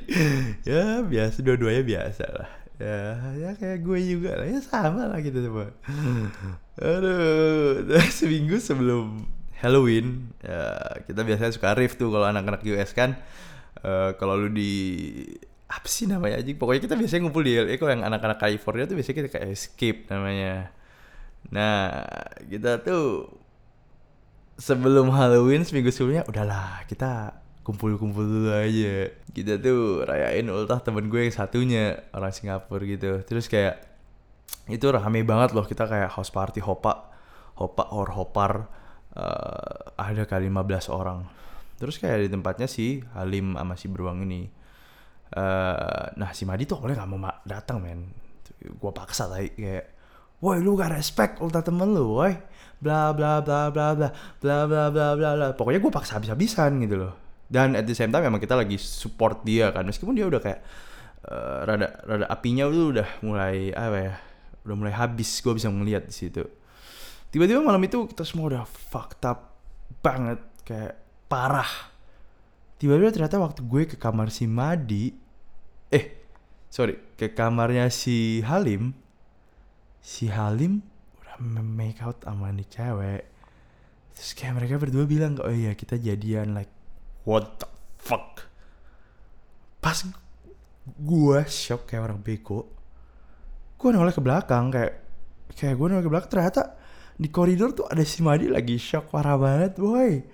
Ya 0.67 1.01
biasa 1.03 1.41
dua-duanya 1.41 1.83
biasa 1.83 2.25
lah. 2.29 2.49
Ya 2.79 2.99
ya 3.35 3.49
kayak 3.59 3.83
gue 3.83 3.99
juga 4.05 4.39
lah. 4.39 4.47
Ya 4.47 4.59
sama 4.63 5.09
lah 5.09 5.19
gitu 5.19 5.39
semua. 5.41 5.73
Aduh 6.79 7.83
seminggu 8.17 8.61
sebelum 8.61 9.27
Halloween 9.59 10.31
ya 10.39 10.79
kita 11.03 11.27
biasanya 11.27 11.51
suka 11.51 11.75
riff 11.75 11.99
tuh 11.99 12.11
kalau 12.13 12.27
anak-anak 12.27 12.63
US 12.71 12.95
kan. 12.95 13.19
Uh, 13.79 14.11
kalau 14.19 14.35
lu 14.35 14.51
di 14.51 14.75
apa 15.69 15.85
sih 15.85 16.09
namanya 16.09 16.41
aja 16.41 16.49
pokoknya 16.57 16.81
kita 16.83 16.95
biasanya 16.97 17.21
ngumpul 17.23 17.45
di 17.45 17.53
LA 17.53 17.77
kalau 17.77 17.93
yang 17.93 18.03
anak-anak 18.03 18.41
California 18.41 18.89
tuh 18.89 18.97
biasanya 18.97 19.17
kita 19.23 19.29
kayak 19.29 19.47
escape 19.53 19.99
namanya. 20.09 20.73
Nah 21.53 22.03
kita 22.49 22.81
tuh 22.83 23.38
sebelum 24.59 25.07
Halloween 25.15 25.63
seminggu 25.63 25.89
sebelumnya 25.89 26.27
udahlah 26.27 26.83
kita 26.85 27.31
kumpul-kumpul 27.63 28.27
dulu 28.27 28.51
aja. 28.51 29.07
Kita 29.31 29.55
tuh 29.57 30.03
rayain 30.03 30.45
ultah 30.51 30.83
temen 30.83 31.07
gue 31.07 31.29
yang 31.29 31.33
satunya 31.33 31.95
orang 32.11 32.35
Singapura 32.35 32.83
gitu. 32.83 33.23
Terus 33.23 33.47
kayak 33.47 33.79
itu 34.67 34.85
rame 34.91 35.23
banget 35.23 35.55
loh 35.55 35.65
kita 35.65 35.87
kayak 35.87 36.13
house 36.13 36.29
party 36.29 36.61
hopa 36.61 37.09
hopa 37.57 37.89
or 37.93 38.09
hopar 38.13 38.67
uh, 39.15 39.95
ada 39.95 40.27
kali 40.27 40.51
15 40.51 40.91
orang. 40.91 41.23
Terus 41.79 41.95
kayak 41.95 42.27
di 42.27 42.29
tempatnya 42.29 42.67
si 42.67 42.99
Halim 43.15 43.55
sama 43.55 43.79
si 43.79 43.87
Beruang 43.87 44.27
ini. 44.27 44.43
Uh, 45.29 46.09
nah 46.17 46.33
si 46.33 46.43
Madi 46.43 46.65
tuh 46.65 46.81
awalnya 46.81 47.05
gak 47.05 47.09
mau 47.09 47.21
datang 47.47 47.79
men. 47.79 48.11
Gue 48.59 48.91
paksa 48.91 49.29
tadi 49.29 49.55
kayak 49.55 49.98
woi 50.39 50.57
lu 50.63 50.75
gak 50.79 50.95
respect 50.95 51.43
ulta 51.43 51.63
temen 51.63 51.91
lu 51.91 52.15
woi. 52.19 52.33
Bla 52.79 53.11
bla 53.11 53.43
bla 53.43 53.67
bla 53.67 53.91
bla 53.91 54.09
bla 54.39 54.57
bla 54.67 54.83
bla 54.87 55.07
bla 55.15 55.29
bla. 55.35 55.47
Pokoknya 55.51 55.83
gue 55.83 55.91
paksa 55.91 56.15
habis-habisan 56.15 56.79
gitu 56.83 56.95
loh. 56.95 57.13
Dan 57.49 57.75
at 57.75 57.83
the 57.83 57.95
same 57.97 58.13
time 58.13 58.23
memang 58.23 58.39
kita 58.39 58.55
lagi 58.55 58.79
support 58.79 59.43
dia 59.43 59.73
kan. 59.75 59.83
Meskipun 59.83 60.15
dia 60.15 60.25
udah 60.29 60.39
kayak 60.39 60.59
uh, 61.27 61.67
rada 61.67 61.87
rada 62.07 62.25
apinya 62.31 62.71
tuh 62.71 62.95
udah 62.95 63.07
mulai 63.19 63.75
apa 63.75 63.97
ya 63.99 64.13
udah 64.63 64.75
mulai 64.79 64.93
habis. 64.95 65.27
Gue 65.43 65.59
bisa 65.59 65.67
melihat 65.67 66.07
di 66.07 66.15
situ. 66.15 66.47
Tiba-tiba 67.29 67.59
malam 67.59 67.83
itu 67.83 68.07
kita 68.07 68.23
semua 68.23 68.47
udah 68.47 68.63
fucked 68.63 69.27
up 69.27 69.51
banget 69.99 70.39
kayak 70.63 70.95
parah. 71.27 71.91
Tiba-tiba 72.79 73.11
ternyata 73.11 73.43
waktu 73.43 73.59
gue 73.67 73.83
ke 73.91 73.95
kamar 73.99 74.31
si 74.31 74.47
Madi 74.47 75.11
eh 75.89 76.05
sorry 76.69 77.17
ke 77.17 77.33
kamarnya 77.33 77.89
si 77.89 78.45
Halim 78.45 78.93
si 80.09 80.25
Halim 80.25 80.81
udah 81.21 81.37
make 81.61 82.01
out 82.01 82.25
sama 82.25 82.49
nih 82.49 82.65
cewek. 82.65 83.29
Terus 84.17 84.29
kayak 84.33 84.57
mereka 84.57 84.81
berdua 84.81 85.05
bilang 85.05 85.37
oh 85.37 85.53
iya 85.53 85.77
kita 85.77 86.01
jadian 86.01 86.57
like 86.57 86.73
what 87.29 87.61
the 87.61 87.69
fuck? 88.01 88.49
Pas 89.77 90.01
gue 90.89 91.39
shock 91.45 91.85
kayak 91.85 92.09
orang 92.09 92.25
beko 92.25 92.65
gue 93.79 93.89
noleh 93.93 94.09
ke 94.09 94.19
belakang 94.19 94.73
kayak 94.73 94.93
kayak 95.53 95.77
gue 95.77 95.87
noleh 95.87 96.01
ke 96.01 96.09
belakang. 96.09 96.31
Ternyata 96.33 96.61
di 97.13 97.29
koridor 97.29 97.77
tuh 97.77 97.85
ada 97.85 98.01
si 98.01 98.25
Madi 98.25 98.49
lagi 98.49 98.81
shock 98.81 99.13
parah 99.13 99.37
banget 99.37 99.77
boy. 99.77 100.25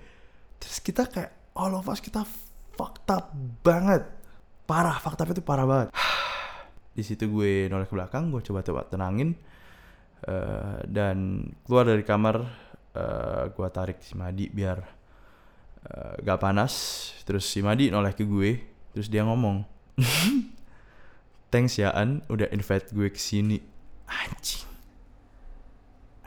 Terus 0.56 0.80
kita 0.80 1.04
kayak 1.04 1.52
all 1.52 1.76
of 1.76 1.84
us 1.92 2.00
kita 2.00 2.24
fucked 2.80 3.12
up 3.12 3.28
banget. 3.60 4.08
Parah 4.64 4.96
fucked 4.96 5.20
up 5.20 5.28
itu 5.30 5.44
parah 5.44 5.68
banget. 5.68 5.88
Di 6.96 7.04
situ 7.04 7.28
gue 7.28 7.68
noleh 7.68 7.84
ke 7.84 7.92
belakang 7.92 8.32
gue 8.32 8.40
coba 8.40 8.64
coba 8.64 8.82
tenangin 8.88 9.36
uh, 10.26 10.82
dan 10.86 11.48
keluar 11.64 11.88
dari 11.88 12.02
kamar 12.02 12.36
uh, 12.94 13.42
gue 13.50 13.68
tarik 13.70 14.02
si 14.02 14.18
Madi 14.18 14.50
biar 14.50 14.78
uh, 15.86 16.14
gak 16.20 16.42
panas. 16.42 16.74
Terus 17.26 17.46
si 17.46 17.62
Madi 17.62 17.90
noleh 17.90 18.12
ke 18.12 18.26
gue 18.26 18.74
terus 18.94 19.12
dia 19.12 19.20
ngomong 19.28 19.60
thanks 21.52 21.76
ya 21.76 21.92
An 21.92 22.24
udah 22.26 22.50
invite 22.50 22.92
gue 22.92 23.08
ke 23.10 23.20
sini. 23.20 23.58
Anjing. 24.06 24.66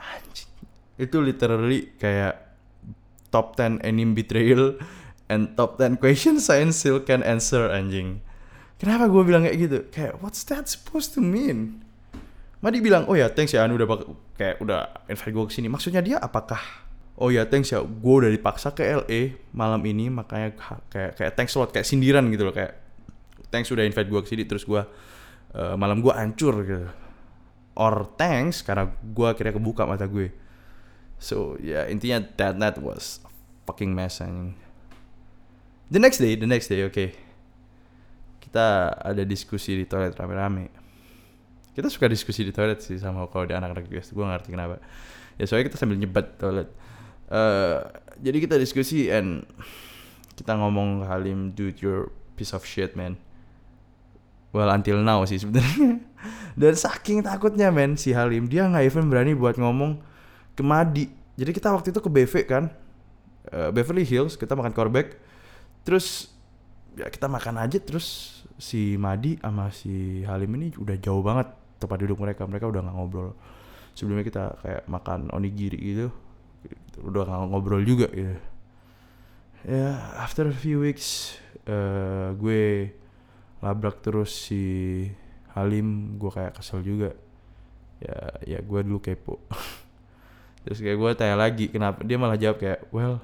Anjing. 0.00 0.50
Itu 1.00 1.24
literally 1.24 1.96
kayak 1.96 2.50
top 3.30 3.54
10 3.56 3.80
anime 3.86 4.12
betrayal 4.12 4.76
and 5.30 5.54
top 5.54 5.78
10 5.78 6.02
questions 6.02 6.50
science 6.50 6.82
still 6.82 6.98
can 7.00 7.22
answer 7.22 7.70
anjing. 7.70 8.20
Kenapa 8.80 9.06
gue 9.06 9.22
bilang 9.22 9.46
kayak 9.46 9.58
gitu? 9.60 9.78
Kayak 9.92 10.18
what's 10.24 10.42
that 10.48 10.66
supposed 10.66 11.14
to 11.14 11.22
mean 11.22 11.84
Madi 12.60 12.84
bilang 12.84 13.08
oh 13.08 13.16
ya 13.16 13.32
thanks 13.32 13.56
ya 13.56 13.64
Anu 13.64 13.80
udah 13.80 13.88
kayak 14.36 14.60
udah 14.60 15.08
invite 15.08 15.32
gue 15.32 15.44
ke 15.48 15.52
sini 15.56 15.72
maksudnya 15.72 16.04
dia 16.04 16.20
apakah 16.20 16.60
oh 17.16 17.32
ya 17.32 17.48
thanks 17.48 17.72
ya 17.72 17.80
gue 17.80 18.14
udah 18.20 18.28
dipaksa 18.28 18.76
ke 18.76 18.84
LA 18.84 19.40
malam 19.56 19.80
ini 19.88 20.12
makanya 20.12 20.52
kayak 20.92 21.16
kayak 21.16 21.32
thanks 21.36 21.56
lot 21.56 21.72
kayak 21.72 21.88
sindiran 21.88 22.28
gitu 22.28 22.44
loh 22.44 22.52
kayak 22.52 22.76
thanks 23.48 23.72
udah 23.72 23.84
invite 23.84 24.12
gue 24.12 24.20
ke 24.20 24.28
sini 24.28 24.44
terus 24.44 24.68
gue 24.68 24.80
uh, 25.56 25.74
malam 25.80 26.04
gue 26.04 26.12
hancur 26.12 26.64
gitu. 26.68 26.88
Or 27.80 28.04
thanks 28.20 28.60
karena 28.60 28.92
gue 28.92 29.26
akhirnya 29.26 29.56
kebuka 29.56 29.88
mata 29.88 30.04
gue. 30.04 30.28
So 31.16 31.56
ya 31.60 31.84
yeah, 31.84 31.84
intinya 31.88 32.24
that 32.36 32.60
night 32.60 32.76
was 32.76 33.24
fucking 33.64 33.96
mess 33.96 34.20
anjing. 34.20 34.56
The 35.88 35.98
next 35.98 36.20
day 36.20 36.36
the 36.36 36.46
next 36.46 36.68
day 36.68 36.86
oke 36.86 36.94
okay. 36.94 37.16
kita 38.38 38.94
ada 38.94 39.26
diskusi 39.26 39.74
di 39.74 39.84
toilet 39.90 40.14
rame-rame 40.14 40.79
kita 41.74 41.86
suka 41.86 42.10
diskusi 42.10 42.42
di 42.42 42.52
toilet 42.52 42.82
sih 42.82 42.98
sama 42.98 43.30
kalau 43.30 43.46
di 43.46 43.54
anak-anak 43.54 43.86
US 43.94 44.10
gue 44.10 44.24
ngerti 44.24 44.48
kenapa. 44.50 44.82
Ya 45.38 45.46
soalnya 45.46 45.70
kita 45.70 45.78
sambil 45.78 45.96
nyebat 45.96 46.36
toilet. 46.36 46.68
Uh, 47.30 47.86
jadi 48.18 48.38
kita 48.42 48.56
diskusi 48.58 49.06
and 49.08 49.46
kita 50.34 50.58
ngomong 50.58 51.06
Halim 51.06 51.54
dude 51.54 51.78
your 51.78 52.10
piece 52.34 52.50
of 52.52 52.66
shit 52.66 52.98
man. 52.98 53.14
Well 54.50 54.68
until 54.68 54.98
now 55.00 55.22
sih 55.24 55.38
sebenarnya. 55.38 56.02
Dan 56.60 56.74
saking 56.74 57.22
takutnya 57.22 57.70
men 57.70 57.94
si 57.94 58.10
Halim 58.10 58.50
dia 58.50 58.66
nggak 58.66 58.84
even 58.90 59.06
berani 59.06 59.32
buat 59.38 59.54
ngomong 59.56 60.02
ke 60.58 60.62
Madi. 60.66 61.06
Jadi 61.38 61.50
kita 61.54 61.70
waktu 61.70 61.94
itu 61.94 62.02
ke 62.02 62.10
BV 62.10 62.34
kan 62.44 62.68
uh, 63.48 63.70
Beverly 63.72 64.04
Hills 64.04 64.36
kita 64.36 64.52
makan 64.52 64.74
korbek 64.74 65.16
terus 65.86 66.28
ya 66.98 67.08
kita 67.08 67.30
makan 67.30 67.62
aja 67.62 67.78
terus 67.80 68.40
si 68.60 69.00
Madi 69.00 69.40
sama 69.40 69.72
si 69.72 70.20
Halim 70.28 70.52
ini 70.60 70.76
udah 70.76 70.96
jauh 71.00 71.24
banget 71.24 71.48
tempat 71.80 71.96
duduk 72.04 72.20
mereka 72.20 72.44
mereka 72.44 72.68
udah 72.68 72.84
nggak 72.84 72.96
ngobrol. 72.96 73.32
Sebelumnya 73.96 74.22
kita 74.22 74.44
kayak 74.60 74.82
makan 74.86 75.32
onigiri 75.32 75.80
gitu 75.80 76.08
udah 77.00 77.24
nggak 77.24 77.48
ngobrol 77.48 77.82
juga 77.82 78.06
gitu. 78.12 78.36
Ya 79.64 79.96
after 80.20 80.48
a 80.48 80.56
few 80.56 80.84
weeks 80.84 81.36
uh, 81.68 82.36
gue 82.36 82.92
labrak 83.60 84.00
terus 84.00 84.32
si 84.32 84.62
Halim 85.56 86.20
gue 86.20 86.30
kayak 86.30 86.60
kesel 86.60 86.84
juga. 86.84 87.16
Ya 88.00 88.16
ya 88.44 88.58
gue 88.60 88.80
dulu 88.84 89.00
kepo. 89.00 89.40
Terus 90.64 90.84
kayak 90.84 90.96
gue 91.00 91.10
tanya 91.16 91.36
lagi 91.40 91.72
kenapa? 91.72 92.04
Dia 92.04 92.20
malah 92.20 92.36
jawab 92.36 92.60
kayak 92.60 92.88
well 92.92 93.20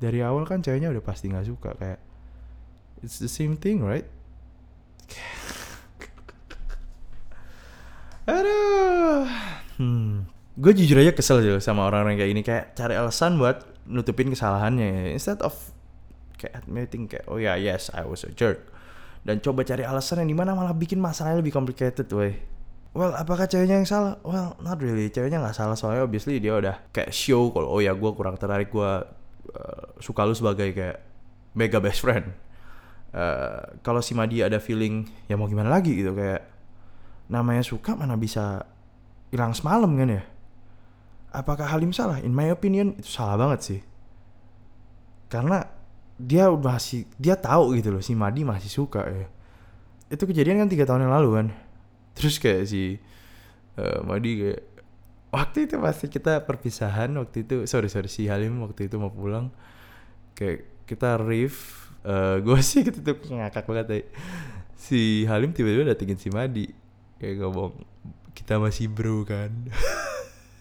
dari 0.00 0.24
awal 0.24 0.48
kan 0.48 0.64
ceweknya 0.64 0.88
udah 0.90 1.04
pasti 1.04 1.28
nggak 1.28 1.46
suka 1.46 1.76
kayak 1.76 2.00
it's 3.04 3.20
the 3.20 3.28
same 3.28 3.54
thing 3.54 3.84
right 3.84 4.08
aduh. 8.30 9.22
Hmm. 9.80 10.28
gue 10.60 10.76
jujur 10.76 11.00
aja 11.00 11.16
kesel 11.16 11.40
aja 11.40 11.56
sama 11.64 11.88
orang-orang 11.88 12.20
kayak 12.20 12.30
ini 12.36 12.42
kayak 12.44 12.76
cari 12.76 12.92
alasan 12.92 13.40
buat 13.40 13.64
nutupin 13.88 14.28
kesalahannya. 14.28 15.16
Instead 15.16 15.40
of 15.40 15.56
kayak 16.36 16.62
admitting 16.62 17.08
kayak 17.08 17.24
oh 17.26 17.40
ya 17.40 17.56
yes 17.56 17.88
I 17.96 18.04
was 18.04 18.22
a 18.28 18.32
jerk. 18.32 18.68
Dan 19.24 19.40
coba 19.40 19.64
cari 19.64 19.84
alasan 19.84 20.24
yang 20.24 20.30
di 20.32 20.36
mana 20.36 20.52
malah 20.56 20.76
bikin 20.76 21.00
masalahnya 21.00 21.44
lebih 21.44 21.52
complicated 21.52 22.08
way 22.12 22.40
Well, 22.90 23.14
apakah 23.14 23.46
ceweknya 23.46 23.78
yang 23.78 23.86
salah? 23.86 24.18
Well, 24.26 24.58
not 24.58 24.82
really. 24.82 25.06
Ceweknya 25.14 25.38
nggak 25.38 25.54
salah. 25.54 25.78
Soalnya 25.78 26.02
obviously 26.02 26.42
dia 26.42 26.58
udah 26.58 26.90
kayak 26.90 27.14
show 27.14 27.54
kalau 27.54 27.70
oh 27.70 27.78
ya 27.78 27.94
gue 27.94 28.10
kurang 28.18 28.34
tertarik. 28.34 28.74
Gue 28.74 29.06
uh, 29.54 29.84
suka 30.02 30.26
lu 30.26 30.34
sebagai 30.34 30.74
kayak 30.74 30.98
mega 31.54 31.78
best 31.78 32.02
friend. 32.02 32.34
Uh, 33.14 33.78
kalau 33.86 34.02
si 34.02 34.14
Madi 34.18 34.42
ada 34.42 34.58
feeling 34.58 35.06
ya 35.30 35.38
mau 35.38 35.46
gimana 35.46 35.70
lagi? 35.70 35.94
gitu. 36.02 36.18
Kayak 36.18 36.49
namanya 37.30 37.62
suka 37.62 37.94
mana 37.94 38.18
bisa 38.18 38.66
hilang 39.30 39.54
semalam 39.54 39.88
kan 39.94 40.20
ya? 40.20 40.22
Apakah 41.30 41.70
Halim 41.70 41.94
salah? 41.94 42.18
In 42.20 42.34
my 42.34 42.50
opinion 42.50 42.98
itu 42.98 43.06
salah 43.06 43.38
banget 43.38 43.60
sih. 43.62 43.80
Karena 45.30 45.62
dia 46.18 46.50
masih 46.50 47.06
dia 47.16 47.38
tahu 47.38 47.78
gitu 47.78 47.94
loh 47.94 48.02
si 48.02 48.18
Madi 48.18 48.42
masih 48.42 48.68
suka 48.68 49.06
ya. 49.06 49.30
Itu 50.10 50.26
kejadian 50.26 50.66
kan 50.66 50.68
tiga 50.68 50.84
tahun 50.84 51.06
yang 51.06 51.14
lalu 51.14 51.30
kan 51.38 51.48
terus 52.20 52.36
kayak 52.36 52.68
si 52.68 53.00
uh, 53.80 54.04
Madi 54.04 54.44
kayak 54.44 54.62
waktu 55.32 55.58
itu 55.64 55.80
pasti 55.80 56.06
kita 56.12 56.44
perpisahan 56.44 57.08
waktu 57.16 57.48
itu 57.48 57.56
sorry 57.64 57.88
sorry 57.88 58.12
si 58.12 58.26
Halim 58.26 58.60
waktu 58.60 58.90
itu 58.90 59.00
mau 59.00 59.08
pulang 59.08 59.48
kayak 60.34 60.84
kita 60.84 61.16
riff 61.16 61.86
uh, 62.10 62.36
gue 62.44 62.60
sih 62.60 62.84
gitu 62.84 63.00
tuh 63.00 63.16
ngakak 63.32 63.64
banget 63.64 63.86
ya. 63.88 64.00
si 64.76 65.24
Halim 65.24 65.56
tiba-tiba 65.56 65.88
datengin 65.96 66.20
si 66.20 66.28
Madi 66.28 66.68
kayak 67.20 67.44
ngomong 67.44 67.84
kita 68.32 68.56
masih 68.56 68.88
bro 68.88 69.28
kan? 69.28 69.52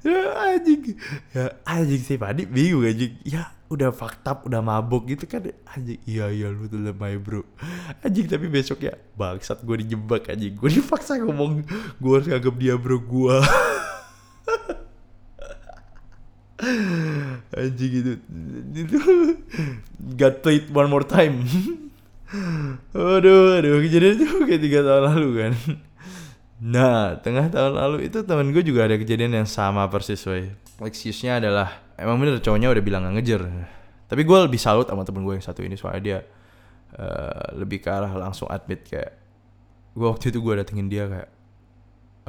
Ya 0.01 0.33
anjing. 0.57 0.97
Ya 1.33 1.55
anjing 1.63 2.03
sih 2.03 2.17
Padi 2.17 2.49
bingung 2.49 2.85
anjing. 2.85 3.21
Ya 3.23 3.53
udah 3.71 3.95
fakta 3.95 4.35
udah 4.43 4.59
mabuk 4.65 5.07
gitu 5.07 5.29
kan. 5.29 5.45
Anjing 5.71 6.01
iya 6.09 6.33
iya 6.33 6.49
lu 6.49 6.67
tuh 6.67 6.81
lemah 6.81 7.15
bro. 7.21 7.45
Anjing 8.01 8.27
tapi 8.27 8.49
besok 8.49 8.81
ya 8.85 8.97
bangsat 9.15 9.61
gue 9.63 9.77
dijebak 9.87 10.29
anjing. 10.33 10.57
Gue 10.57 10.73
dipaksa 10.73 11.21
ngomong 11.21 11.63
gue 12.01 12.13
harus 12.13 12.27
nganggap 12.29 12.55
dia 12.57 12.75
bro 12.81 12.99
gue 12.99 13.37
anjing 17.61 17.91
gitu 17.93 18.13
itu. 18.77 18.99
God 20.17 20.35
played 20.45 20.69
one 20.73 20.89
more 20.89 21.05
time 21.05 21.45
aduh 22.95 23.59
aduh 23.59 23.83
kejadian 23.83 24.23
itu 24.23 24.27
kayak 24.49 24.63
tiga 24.63 24.81
tahun 24.87 25.03
lalu 25.11 25.29
kan 25.35 25.53
Nah, 26.61 27.17
tengah 27.25 27.49
tahun 27.49 27.73
lalu 27.73 28.13
itu 28.13 28.21
temen 28.21 28.53
gue 28.53 28.61
juga 28.61 28.85
ada 28.85 29.01
kejadian 29.01 29.33
yang 29.33 29.49
sama 29.49 29.89
persis, 29.89 30.21
woy. 30.29 30.53
Excuse-nya 30.85 31.41
adalah, 31.41 31.81
emang 31.97 32.21
bener 32.21 32.37
cowoknya 32.45 32.69
udah 32.69 32.85
bilang 32.85 33.09
gak 33.09 33.17
ngejer. 33.17 33.43
Tapi 34.05 34.23
gue 34.29 34.39
lebih 34.45 34.61
salut 34.61 34.85
sama 34.85 35.09
temen 35.09 35.25
gue 35.25 35.41
yang 35.41 35.45
satu 35.45 35.65
ini, 35.65 35.81
soalnya 35.81 36.03
dia 36.05 36.19
uh, 37.01 37.57
lebih 37.57 37.81
ke 37.81 37.89
arah 37.89 38.13
langsung 38.13 38.45
admit 38.53 38.85
kayak, 38.85 39.17
gue 39.97 40.05
waktu 40.05 40.29
itu 40.29 40.45
gue 40.45 40.55
datengin 40.61 40.93
dia 40.93 41.09
kayak, 41.09 41.31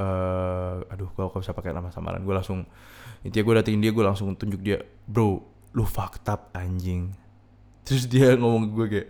uh, 0.00 0.80
aduh 0.88 1.12
gue 1.12 1.22
gak 1.28 1.42
bisa 1.44 1.52
pakai 1.52 1.76
nama 1.76 1.92
samaran, 1.92 2.24
gue 2.24 2.32
langsung, 2.32 2.64
intinya 3.20 3.44
gue 3.44 3.54
datengin 3.60 3.84
dia, 3.84 3.92
gue 3.92 4.04
langsung 4.04 4.32
tunjuk 4.32 4.64
dia, 4.64 4.80
bro, 5.04 5.44
lu 5.76 5.84
fucked 5.84 6.24
up 6.32 6.48
anjing. 6.56 7.12
Terus 7.84 8.08
dia 8.08 8.32
ngomong 8.32 8.64
ke 8.64 8.72
gue 8.72 8.86
kayak, 8.88 9.08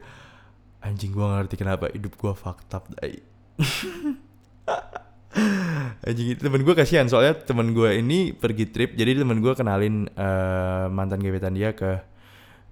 anjing 0.82 1.14
gue 1.14 1.22
ngerti 1.22 1.54
kenapa 1.54 1.86
hidup 1.94 2.18
gue 2.18 2.32
fucked 2.34 2.74
up, 2.74 2.90
dai. 2.98 3.22
Anjing 6.02 6.36
temen 6.36 6.60
gue 6.60 6.74
kasihan 6.76 7.08
soalnya 7.08 7.40
temen 7.40 7.72
gue 7.72 7.96
ini 7.96 8.36
pergi 8.36 8.68
trip 8.68 8.98
jadi 8.98 9.22
temen 9.22 9.40
gue 9.40 9.54
kenalin 9.56 10.10
uh, 10.12 10.92
mantan 10.92 11.24
gebetan 11.24 11.56
dia 11.56 11.72
ke 11.72 12.02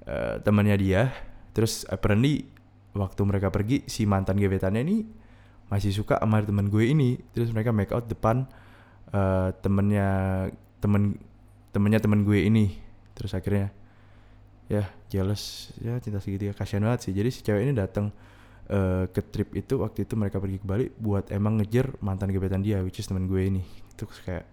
uh, 0.04 0.36
temannya 0.42 0.76
dia. 0.76 1.14
Terus 1.56 1.88
apparently 1.88 2.44
waktu 2.92 3.22
mereka 3.22 3.48
pergi 3.48 3.86
si 3.86 4.04
mantan 4.04 4.36
gebetannya 4.36 4.82
ini 4.82 4.98
masih 5.70 5.94
suka 5.94 6.18
sama 6.18 6.42
temen 6.42 6.68
gue 6.68 6.90
ini. 6.90 7.16
Terus 7.32 7.54
mereka 7.54 7.70
make 7.70 7.94
out 7.94 8.10
depan 8.10 8.44
uh, 9.14 9.54
temennya 9.62 10.50
temen 10.82 11.16
temennya 11.70 12.02
temen 12.02 12.26
gue 12.26 12.44
ini. 12.44 12.76
Terus 13.14 13.32
akhirnya 13.32 13.70
ya 14.70 14.86
jealous. 15.10 15.74
Ya 15.82 15.98
cinta 15.98 16.22
segitiga 16.22 16.54
kasihan 16.54 16.86
banget 16.86 17.10
sih. 17.10 17.12
Jadi 17.12 17.28
si 17.34 17.42
cewek 17.42 17.66
ini 17.66 17.74
datang 17.74 18.14
uh, 18.70 19.10
ke 19.10 19.20
trip 19.26 19.50
itu 19.58 19.82
waktu 19.82 20.06
itu 20.06 20.14
mereka 20.14 20.38
pergi 20.38 20.62
ke 20.62 20.66
Bali 20.66 20.86
buat 20.94 21.34
emang 21.34 21.58
ngejar 21.58 21.98
mantan 21.98 22.30
gebetan 22.30 22.62
dia 22.62 22.78
which 22.86 23.02
is 23.02 23.10
teman 23.10 23.26
gue 23.26 23.42
ini. 23.42 23.62
Itu 23.90 24.06
kayak 24.06 24.46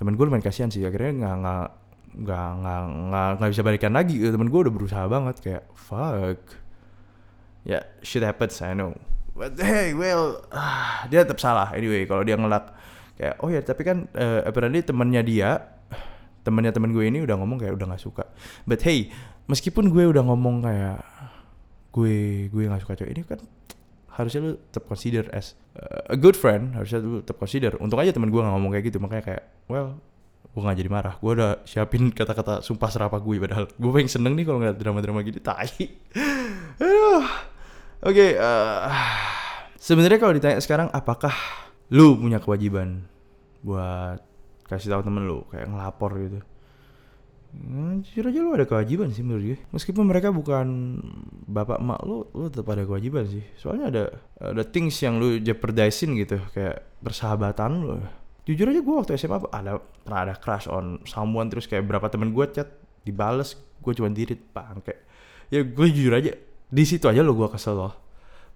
teman 0.00 0.16
gue 0.16 0.24
lumayan 0.24 0.40
kasihan 0.40 0.72
sih. 0.72 0.80
Akhirnya 0.80 1.12
nggak 1.12 1.36
nggak 1.44 1.66
nggak 2.08 2.48
nggak 2.56 2.80
nggak 2.88 3.28
nggak 3.36 3.50
bisa 3.52 3.62
balikan 3.62 3.92
lagi. 3.92 4.16
Teman 4.16 4.48
gue 4.48 4.60
udah 4.64 4.72
berusaha 4.72 5.04
banget 5.04 5.36
kayak 5.44 5.64
fuck. 5.76 6.40
Ya 7.68 7.78
yeah, 7.78 7.82
shit 8.00 8.24
happens 8.24 8.64
I 8.64 8.72
know. 8.72 8.96
But 9.36 9.60
hey 9.60 9.92
well 9.92 10.40
ah, 10.50 11.04
dia 11.12 11.22
tetap 11.22 11.36
salah 11.38 11.68
anyway 11.76 12.08
kalau 12.08 12.24
dia 12.24 12.40
ngelak. 12.40 12.72
Kayak 13.20 13.34
oh 13.44 13.52
ya 13.52 13.60
tapi 13.60 13.82
kan 13.84 14.08
uh, 14.16 14.46
apparently 14.48 14.80
temannya 14.80 15.20
dia 15.20 15.77
temennya 16.42 16.72
temen 16.74 16.90
gue 16.94 17.04
ini 17.04 17.22
udah 17.24 17.36
ngomong 17.38 17.58
kayak 17.62 17.74
udah 17.74 17.86
nggak 17.94 18.02
suka. 18.02 18.24
But 18.64 18.82
hey 18.84 19.10
meskipun 19.48 19.90
gue 19.90 20.04
udah 20.08 20.22
ngomong 20.24 20.64
kayak 20.64 21.00
gue 21.94 22.48
gue 22.52 22.62
nggak 22.68 22.82
suka 22.84 22.94
cewek 23.00 23.12
ini 23.16 23.22
kan 23.24 23.40
harusnya 24.18 24.40
lu 24.44 24.52
tetap 24.58 24.84
consider 24.90 25.30
as 25.30 25.54
a 26.10 26.18
good 26.18 26.34
friend 26.34 26.74
harusnya 26.74 26.98
lu 27.00 27.20
tetap 27.22 27.38
consider. 27.38 27.76
Untung 27.78 27.98
aja 28.02 28.10
temen 28.10 28.28
gue 28.28 28.40
nggak 28.40 28.54
ngomong 28.54 28.72
kayak 28.74 28.84
gitu 28.90 28.98
makanya 28.98 29.24
kayak 29.34 29.44
well 29.70 29.98
gue 30.48 30.60
gak 30.64 30.78
jadi 30.80 30.90
marah. 30.90 31.14
Gue 31.22 31.38
udah 31.38 31.62
siapin 31.62 32.10
kata-kata 32.10 32.66
sumpah 32.66 32.90
serapah 32.90 33.22
gue 33.22 33.38
padahal. 33.38 33.70
Gue 33.78 33.90
pengen 33.94 34.10
seneng 34.10 34.34
nih 34.34 34.44
kalau 34.48 34.58
ngeliat 34.58 34.74
drama-drama 34.74 35.22
gini 35.22 35.38
tai. 35.38 35.70
Oke 37.98 38.14
okay, 38.14 38.30
uh, 38.38 38.90
sebenarnya 39.78 40.18
kalau 40.18 40.34
ditanya 40.34 40.58
sekarang 40.62 40.90
apakah 40.90 41.34
lu 41.90 42.18
punya 42.18 42.38
kewajiban 42.38 43.06
buat 43.62 44.22
kasih 44.68 44.92
tahu 44.92 45.02
temen 45.02 45.24
lu 45.24 45.42
kayak 45.48 45.66
ngelapor 45.66 46.12
gitu. 46.20 46.40
Jujur 48.04 48.28
aja 48.28 48.38
lu 48.44 48.52
ada 48.52 48.68
kewajiban 48.68 49.08
sih 49.08 49.24
menurut 49.24 49.56
gue. 49.56 49.58
Meskipun 49.72 50.04
mereka 50.04 50.28
bukan 50.28 51.00
bapak 51.48 51.80
emak 51.80 52.00
lu 52.04 52.28
Lu 52.36 52.52
tetap 52.52 52.68
ada 52.76 52.84
kewajiban 52.84 53.24
sih. 53.24 53.40
Soalnya 53.56 53.88
ada 53.88 54.04
ada 54.36 54.62
things 54.68 55.00
yang 55.00 55.16
lu 55.16 55.40
jeopardizing 55.40 56.20
gitu 56.20 56.36
Kayak 56.52 56.84
persahabatan 57.00 57.70
lu. 57.80 57.96
Jujur 58.44 58.68
aja 58.68 58.80
gue 58.84 58.94
waktu 59.00 59.16
SMA 59.16 59.48
ada 59.48 59.80
pernah 59.80 60.20
ada 60.28 60.34
crush 60.36 60.68
on 60.68 61.00
someone 61.08 61.48
Terus 61.48 61.64
kayak 61.64 61.88
berapa 61.88 62.12
temen 62.12 62.36
gue 62.36 62.44
chat 62.52 62.68
dibales 63.00 63.56
Gue 63.80 63.96
cuma 63.96 64.12
dirit 64.12 64.44
bangke. 64.52 64.94
Ya 65.48 65.64
gue 65.64 65.86
jujur 65.88 66.12
aja 66.12 66.36
di 66.68 66.84
situ 66.84 67.08
aja 67.08 67.24
lo 67.24 67.32
gue 67.32 67.48
kesel 67.48 67.80
loh 67.80 68.07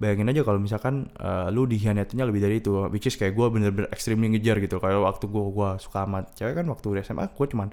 bayangin 0.03 0.27
aja 0.35 0.43
kalau 0.43 0.59
misalkan 0.59 1.07
uh, 1.23 1.47
lu 1.55 1.71
dihianatinnya 1.71 2.27
lebih 2.27 2.43
dari 2.43 2.59
itu 2.59 2.75
which 2.91 3.07
is 3.07 3.15
kayak 3.15 3.39
gue 3.39 3.47
bener-bener 3.47 3.87
extremely 3.95 4.27
ngejar 4.35 4.59
gitu. 4.59 4.83
Kayak 4.83 5.07
waktu 5.07 5.31
gue 5.31 5.45
gua 5.55 5.79
suka 5.79 6.03
sama 6.03 6.27
cewek 6.35 6.59
kan 6.59 6.67
waktu 6.67 6.87
di 6.91 7.01
SMA 7.07 7.31
gue 7.31 7.47
cuman 7.47 7.71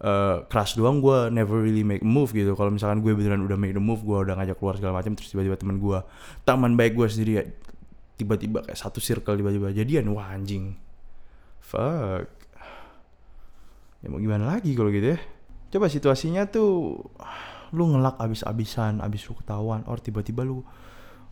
uh, 0.00 0.48
crush 0.48 0.80
doang 0.80 1.04
gue 1.04 1.28
never 1.28 1.60
really 1.60 1.84
make 1.84 2.00
move 2.00 2.32
gitu. 2.32 2.56
Kalau 2.56 2.72
misalkan 2.72 3.04
gue 3.04 3.12
beneran 3.12 3.44
udah 3.44 3.60
make 3.60 3.76
a 3.76 3.82
move 3.82 4.00
gue 4.00 4.16
udah 4.16 4.40
ngajak 4.40 4.56
keluar 4.56 4.80
segala 4.80 5.04
macam 5.04 5.12
terus 5.12 5.28
tiba-tiba 5.28 5.60
teman 5.60 5.76
gue 5.76 5.98
teman 6.48 6.72
baik 6.72 6.96
gue 6.96 7.06
sendiri 7.12 7.32
ya 7.36 7.44
tiba-tiba 8.16 8.64
kayak 8.64 8.78
satu 8.80 8.98
circle 8.98 9.36
tiba-tiba 9.36 9.68
jadian. 9.76 10.08
Wah 10.16 10.32
anjing. 10.32 10.72
Fuck. 11.60 12.24
Ya 14.00 14.06
mau 14.08 14.16
gimana 14.16 14.56
lagi 14.56 14.72
kalau 14.72 14.88
gitu 14.88 15.12
ya? 15.14 15.18
Coba 15.68 15.92
situasinya 15.92 16.48
tuh 16.48 17.04
lu 17.76 17.84
ngelak 17.92 18.16
abis-abisan 18.16 19.04
abis 19.04 19.28
lu 19.28 19.36
ketahuan 19.36 19.84
or 19.84 20.00
tiba-tiba 20.00 20.40
lu 20.40 20.64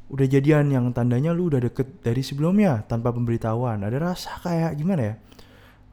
udah 0.07 0.27
jadian 0.27 0.71
yang 0.71 0.95
tandanya 0.95 1.35
lu 1.35 1.51
udah 1.51 1.59
deket 1.59 2.03
dari 2.03 2.23
sebelumnya 2.23 2.87
tanpa 2.87 3.11
pemberitahuan. 3.11 3.83
Ada 3.83 3.99
rasa 3.99 4.39
kayak 4.39 4.79
gimana 4.79 5.03
ya? 5.03 5.15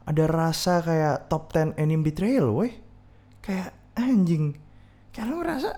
Ada 0.06 0.24
rasa 0.30 0.84
kayak 0.84 1.26
top 1.26 1.50
10 1.50 1.74
anime 1.80 2.06
betrayal 2.06 2.54
woi 2.54 2.70
kayak 3.42 3.74
anjing. 3.98 4.54
Kayak 5.10 5.26
lu 5.30 5.36
ngerasa 5.42 5.70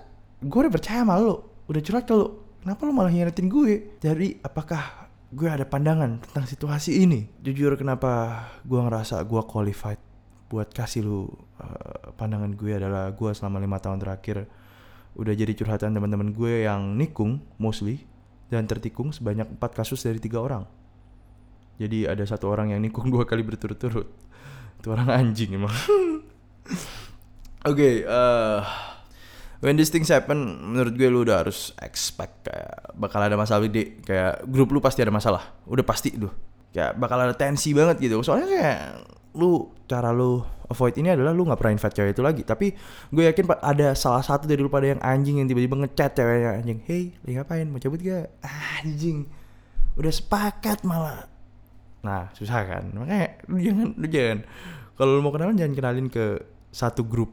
gue 0.45 0.59
udah 0.61 0.73
percaya 0.73 1.01
sama 1.01 1.17
lu. 1.17 1.41
Udah 1.65 1.81
curhat 1.81 2.05
ke 2.05 2.13
lu. 2.13 2.27
Kenapa 2.61 2.81
lu 2.85 2.93
malah 2.93 3.09
hianatin 3.09 3.49
gue? 3.49 3.97
Jadi 3.97 4.37
apakah 4.45 5.09
gue 5.33 5.49
ada 5.49 5.65
pandangan 5.65 6.21
tentang 6.21 6.45
situasi 6.45 7.01
ini? 7.01 7.25
Jujur 7.41 7.73
kenapa 7.73 8.43
gue 8.61 8.77
ngerasa 8.77 9.23
gue 9.25 9.41
qualified 9.49 9.99
buat 10.47 10.71
kasih 10.71 11.03
lu 11.03 11.27
uh, 11.59 12.15
pandangan 12.15 12.55
gue 12.55 12.71
adalah 12.71 13.11
gue 13.11 13.31
selama 13.35 13.59
lima 13.59 13.83
tahun 13.83 13.99
terakhir 13.99 14.47
udah 15.19 15.33
jadi 15.35 15.51
curhatan 15.51 15.91
teman-teman 15.91 16.31
gue 16.31 16.63
yang 16.63 16.95
nikung 16.95 17.43
mostly 17.59 18.07
dan 18.47 18.63
tertikung 18.67 19.11
sebanyak 19.11 19.47
empat 19.59 19.75
kasus 19.75 20.03
dari 20.03 20.19
tiga 20.19 20.39
orang. 20.39 20.63
Jadi 21.77 22.09
ada 22.09 22.23
satu 22.25 22.49
orang 22.49 22.73
yang 22.73 22.81
nikung 22.81 23.09
dua 23.13 23.23
kali 23.27 23.45
berturut-turut. 23.45 24.07
Itu 24.81 24.93
orang 24.93 25.09
anjing 25.09 25.57
emang. 25.57 25.73
Oke, 27.67 27.73
okay, 27.83 27.95
uh, 28.07 28.63
when 29.59 29.75
these 29.75 29.91
things 29.91 30.07
happen, 30.07 30.37
menurut 30.71 30.93
gue 30.95 31.09
lu 31.09 31.25
udah 31.25 31.43
harus 31.43 31.75
expect 31.81 32.47
kayak 32.47 32.95
bakal 32.95 33.19
ada 33.19 33.35
masalah 33.35 33.67
gede. 33.67 33.99
Kayak 34.05 34.45
grup 34.47 34.71
lu 34.71 34.79
pasti 34.79 35.03
ada 35.03 35.11
masalah, 35.11 35.43
udah 35.67 35.83
pasti 35.83 36.15
tuh. 36.15 36.31
Kayak 36.71 36.95
bakal 36.95 37.17
ada 37.19 37.33
tensi 37.35 37.73
banget 37.75 37.97
gitu. 37.99 38.21
Soalnya 38.23 38.47
kayak 38.47 38.79
lu 39.37 39.69
cara 39.85 40.11
lu 40.11 40.43
avoid 40.67 40.99
ini 40.99 41.15
adalah 41.15 41.31
lu 41.31 41.47
nggak 41.47 41.59
pernah 41.61 41.73
invite 41.77 41.95
cewek 41.95 42.11
itu 42.11 42.23
lagi. 42.25 42.41
Tapi 42.43 42.73
gue 43.13 43.23
yakin 43.23 43.45
ada 43.61 43.93
salah 43.93 44.25
satu 44.25 44.49
dari 44.49 44.59
lu 44.59 44.67
pada 44.67 44.89
yang 44.91 45.01
anjing 45.05 45.39
yang 45.39 45.47
tiba-tiba 45.47 45.79
ngechat 45.85 46.17
ceweknya 46.17 46.59
anjing 46.59 46.79
hey 46.83 47.15
lagi 47.23 47.33
ngapain? 47.39 47.67
Mau 47.69 47.79
cabut 47.79 48.01
gak 48.01 48.27
anjing 48.81 49.29
udah 49.97 50.13
sepakat 50.13 50.83
malah. 50.83 51.29
Nah 52.03 52.29
susah 52.35 52.65
kan? 52.67 52.83
Makanya 52.93 53.41
lu 53.47 53.57
jangan 53.61 53.87
lu 53.95 54.07
jangan. 54.09 54.39
Kalau 54.97 55.11
lu 55.15 55.21
mau 55.21 55.31
kenalan 55.31 55.55
jangan 55.55 55.73
kenalin 55.77 56.07
ke 56.09 56.41
satu 56.73 57.05
grup 57.05 57.31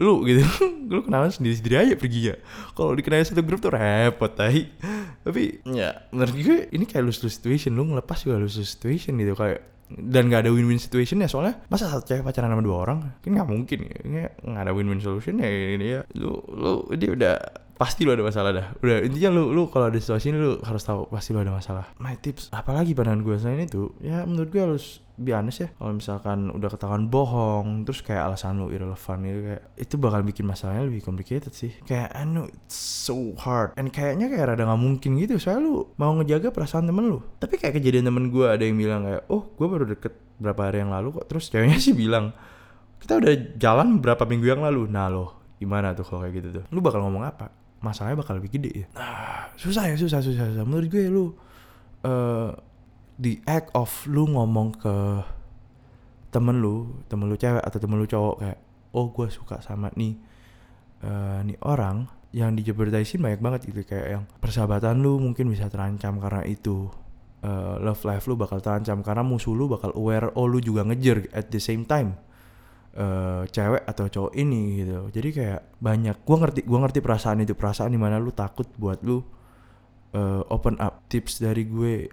lu 0.00 0.24
gitu. 0.24 0.40
Lu 0.90 1.04
kenalan 1.04 1.28
sendiri 1.28 1.54
sendiri 1.54 1.76
aja 1.76 1.94
pergi 1.94 2.32
ya. 2.32 2.36
Kalau 2.72 2.96
dikenalin 2.96 3.28
satu 3.28 3.44
grup 3.44 3.60
tuh 3.60 3.70
repot 3.70 4.32
tai. 4.32 4.72
Tapi 5.20 5.60
ya 5.68 6.08
menurut 6.08 6.34
gue 6.34 6.58
ini 6.72 6.88
kayak 6.88 7.04
lose 7.04 7.20
lose 7.20 7.36
situation. 7.36 7.76
Lu 7.76 7.84
ngelepas 7.84 8.24
juga 8.24 8.40
lose 8.40 8.58
lose 8.58 8.72
situation 8.80 9.20
gitu. 9.20 9.36
Kayak 9.36 9.60
dan 9.98 10.30
gak 10.30 10.46
ada 10.46 10.50
win-win 10.54 10.78
situation 10.78 11.18
ya 11.18 11.26
soalnya 11.26 11.58
masa 11.66 11.90
satu 11.90 12.06
cewek 12.06 12.22
pacaran 12.22 12.50
sama 12.54 12.62
dua 12.62 12.76
orang? 12.86 12.98
Kan 13.18 13.34
nggak 13.34 13.48
mungkin 13.50 13.78
ya 14.06 14.30
nggak 14.46 14.62
ada 14.62 14.72
win-win 14.74 15.02
solution 15.02 15.42
ya 15.42 15.48
ini 15.50 15.86
ya 15.98 16.00
lu 16.14 16.38
lu 16.54 16.86
dia 16.94 17.10
udah 17.10 17.36
pasti 17.80 18.04
lu 18.04 18.12
ada 18.12 18.20
masalah 18.20 18.52
dah. 18.52 18.66
Udah 18.84 19.00
intinya 19.00 19.40
lu 19.40 19.56
lu 19.56 19.72
kalau 19.72 19.88
ada 19.88 19.96
situasi 19.96 20.28
ini 20.28 20.36
lu 20.36 20.52
harus 20.60 20.84
tahu 20.84 21.08
pasti 21.08 21.32
lu 21.32 21.40
ada 21.40 21.48
masalah. 21.48 21.88
My 21.96 22.12
tips 22.12 22.52
apalagi 22.52 22.92
pandangan 22.92 23.24
gue 23.24 23.36
selain 23.40 23.64
itu 23.64 23.96
ya 24.04 24.28
menurut 24.28 24.52
gue 24.52 24.60
harus 24.60 25.00
biasa 25.16 25.64
ya. 25.64 25.68
Kalau 25.80 25.92
misalkan 25.96 26.52
udah 26.52 26.68
ketahuan 26.68 27.08
bohong 27.08 27.88
terus 27.88 28.04
kayak 28.04 28.28
alasan 28.28 28.60
lu 28.60 28.68
irrelevant 28.68 29.24
gitu 29.24 29.40
kayak 29.48 29.62
itu 29.80 29.94
bakal 29.96 30.20
bikin 30.20 30.44
masalahnya 30.44 30.92
lebih 30.92 31.00
complicated 31.00 31.56
sih. 31.56 31.72
Kayak 31.88 32.12
I 32.12 32.28
know 32.28 32.44
it's 32.52 32.76
so 32.76 33.32
hard. 33.40 33.72
And 33.80 33.88
kayaknya 33.88 34.28
kayak 34.28 34.52
rada 34.52 34.68
nggak 34.68 34.76
mungkin 34.84 35.16
gitu 35.16 35.40
soalnya 35.40 35.64
lu 35.64 35.88
mau 35.96 36.12
ngejaga 36.20 36.52
perasaan 36.52 36.84
temen 36.84 37.08
lu. 37.08 37.24
Tapi 37.40 37.56
kayak 37.56 37.80
kejadian 37.80 38.12
temen 38.12 38.28
gue 38.28 38.44
ada 38.44 38.60
yang 38.60 38.76
bilang 38.76 39.08
kayak 39.08 39.24
oh 39.32 39.48
gue 39.56 39.66
baru 39.72 39.88
deket 39.88 40.12
berapa 40.36 40.68
hari 40.68 40.84
yang 40.84 40.92
lalu 40.92 41.16
kok. 41.16 41.32
Terus 41.32 41.48
ceweknya 41.48 41.80
sih 41.80 41.96
bilang 41.96 42.36
kita 43.00 43.16
udah 43.16 43.56
jalan 43.56 44.04
berapa 44.04 44.28
minggu 44.28 44.52
yang 44.52 44.60
lalu. 44.60 44.84
Nah 44.84 45.08
lo 45.08 45.56
gimana 45.56 45.96
tuh 45.96 46.04
kalau 46.04 46.28
kayak 46.28 46.44
gitu 46.44 46.48
tuh? 46.60 46.64
Lu 46.68 46.84
bakal 46.84 47.00
ngomong 47.00 47.24
apa 47.24 47.60
masalahnya 47.80 48.20
bakal 48.20 48.36
lebih 48.36 48.60
gede 48.60 48.84
ya. 48.84 48.86
Nah, 48.96 49.48
susah 49.56 49.88
ya, 49.88 49.96
susah, 49.96 50.20
susah, 50.20 50.52
susah. 50.52 50.64
Menurut 50.64 50.88
gue 50.92 51.08
lu 51.08 51.32
uh, 52.04 52.52
the 53.16 53.40
act 53.48 53.72
of 53.72 53.90
lu 54.08 54.28
ngomong 54.28 54.76
ke 54.76 54.94
temen 56.30 56.60
lu, 56.60 57.04
temen 57.10 57.26
lu 57.26 57.36
cewek 57.36 57.64
atau 57.64 57.78
temen 57.80 57.96
lu 57.98 58.06
cowok 58.06 58.36
kayak, 58.40 58.58
oh 58.94 59.10
gue 59.10 59.26
suka 59.32 59.58
sama 59.64 59.90
nih, 59.96 60.14
uh, 61.02 61.42
nih 61.42 61.58
orang 61.64 62.06
yang 62.30 62.54
dijeopardizing 62.54 63.18
banyak 63.18 63.42
banget 63.42 63.60
gitu 63.74 63.82
kayak 63.82 64.06
yang 64.06 64.22
persahabatan 64.38 65.02
lu 65.02 65.18
mungkin 65.18 65.50
bisa 65.50 65.66
terancam 65.66 66.22
karena 66.22 66.46
itu 66.46 66.86
uh, 67.42 67.74
love 67.82 67.98
life 68.06 68.30
lu 68.30 68.38
bakal 68.38 68.62
terancam 68.62 69.02
karena 69.02 69.26
musuh 69.26 69.50
lu 69.50 69.66
bakal 69.66 69.90
aware 69.98 70.30
oh 70.38 70.46
lu 70.46 70.62
juga 70.62 70.86
ngejar 70.86 71.26
at 71.34 71.50
the 71.50 71.58
same 71.58 71.82
time 71.82 72.14
uh, 72.96 73.42
cewek 73.46 73.82
atau 73.86 74.06
cowok 74.10 74.32
ini 74.34 74.82
gitu. 74.82 75.10
Jadi 75.12 75.28
kayak 75.30 75.60
banyak 75.78 76.16
gue 76.22 76.36
ngerti 76.36 76.60
gue 76.66 76.78
ngerti 76.78 76.98
perasaan 77.04 77.44
itu 77.44 77.54
perasaan 77.54 77.94
di 77.94 78.00
mana 78.00 78.18
lu 78.18 78.34
takut 78.34 78.66
buat 78.74 79.02
lu 79.04 79.22
uh, 80.14 80.42
open 80.50 80.80
up. 80.82 81.06
Tips 81.06 81.42
dari 81.42 81.66
gue 81.68 82.08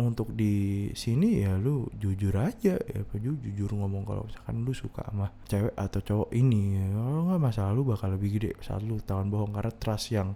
untuk 0.00 0.32
di 0.32 0.88
sini 0.96 1.44
ya 1.44 1.60
lu 1.60 1.84
jujur 1.92 2.32
aja 2.40 2.72
ya 2.78 2.98
apa 3.04 3.20
jujur 3.20 3.68
ngomong 3.68 4.08
kalau 4.08 4.22
misalkan 4.24 4.64
lu 4.64 4.72
suka 4.72 5.04
sama 5.04 5.28
cewek 5.44 5.76
atau 5.76 6.00
cowok 6.00 6.30
ini 6.32 6.80
ya 6.80 6.86
kalau 6.96 7.20
nggak 7.28 7.42
masalah 7.42 7.72
lu 7.76 7.82
bakal 7.86 8.08
lebih 8.14 8.40
gede. 8.40 8.56
Saat 8.64 8.82
lu 8.82 8.98
tahun 8.98 9.28
bohong 9.30 9.52
karena 9.54 9.72
trust 9.76 10.10
yang 10.10 10.34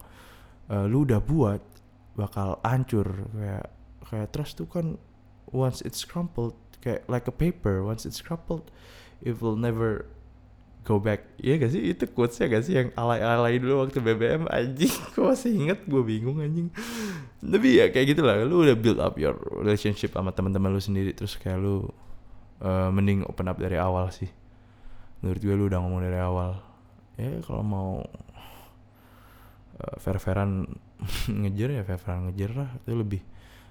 uh, 0.70 0.86
lu 0.86 1.08
udah 1.08 1.18
buat 1.24 1.62
bakal 2.14 2.62
hancur. 2.62 3.08
Kayak 3.34 3.66
kayak 4.04 4.28
trust 4.30 4.60
tuh 4.60 4.68
kan 4.68 5.00
once 5.50 5.80
it's 5.82 6.04
crumpled 6.04 6.54
kayak 6.84 7.08
like 7.08 7.24
a 7.24 7.32
paper 7.32 7.80
once 7.80 8.04
it's 8.04 8.20
crumpled 8.20 8.68
it 9.22 9.38
will 9.38 9.54
never 9.54 10.08
go 10.84 11.00
back. 11.00 11.24
Iya 11.40 11.56
gak 11.64 11.72
sih? 11.72 11.82
Itu 11.96 12.04
quotesnya 12.12 12.46
gak 12.52 12.64
sih 12.68 12.74
yang 12.76 12.88
alay-alay 12.94 13.56
dulu 13.56 13.88
waktu 13.88 13.98
BBM 14.04 14.46
anjing 14.52 14.92
gue 15.16 15.24
masih 15.24 15.50
inget 15.56 15.80
gue 15.88 16.02
bingung 16.04 16.38
anjing. 16.38 16.68
Tapi 17.40 17.68
ya 17.80 17.88
kayak 17.88 18.06
gitu 18.14 18.22
lah 18.22 18.44
lu 18.44 18.62
udah 18.68 18.76
build 18.76 19.00
up 19.00 19.16
your 19.16 19.34
relationship 19.56 20.12
sama 20.12 20.30
teman-teman 20.30 20.70
lu 20.70 20.78
sendiri 20.78 21.16
terus 21.16 21.40
kayak 21.40 21.58
lu 21.58 21.88
uh, 22.60 22.92
mending 22.92 23.24
open 23.24 23.48
up 23.48 23.56
dari 23.56 23.80
awal 23.80 24.12
sih. 24.12 24.28
Menurut 25.24 25.40
gue 25.40 25.54
lu 25.56 25.64
udah 25.72 25.80
ngomong 25.80 26.04
dari 26.04 26.20
awal. 26.20 26.60
Ya 27.16 27.32
kalau 27.40 27.64
mau 27.64 27.90
uh, 29.80 29.94
fair-fairan 29.96 30.68
ngejar 31.42 31.80
ya 31.80 31.82
fair-fairan 31.82 32.28
ngejar 32.30 32.50
lah 32.52 32.70
itu 32.84 32.92
lebih. 32.92 33.22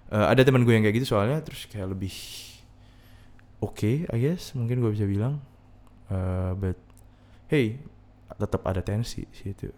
Uh, 0.10 0.30
ada 0.30 0.42
teman 0.42 0.66
gue 0.66 0.74
yang 0.74 0.84
kayak 0.84 0.98
gitu 1.02 1.14
soalnya 1.14 1.42
terus 1.42 1.66
kayak 1.70 1.90
lebih 1.90 2.14
oke 3.64 3.80
okay, 3.80 3.96
I 4.12 4.20
guess 4.20 4.52
mungkin 4.60 4.84
gue 4.84 4.92
bisa 4.92 5.08
bilang 5.08 5.40
uh, 6.12 6.52
but 6.60 6.76
hey 7.48 7.80
tetap 8.36 8.66
ada 8.68 8.84
tensi 8.84 9.24
sih 9.32 9.56
itu. 9.56 9.72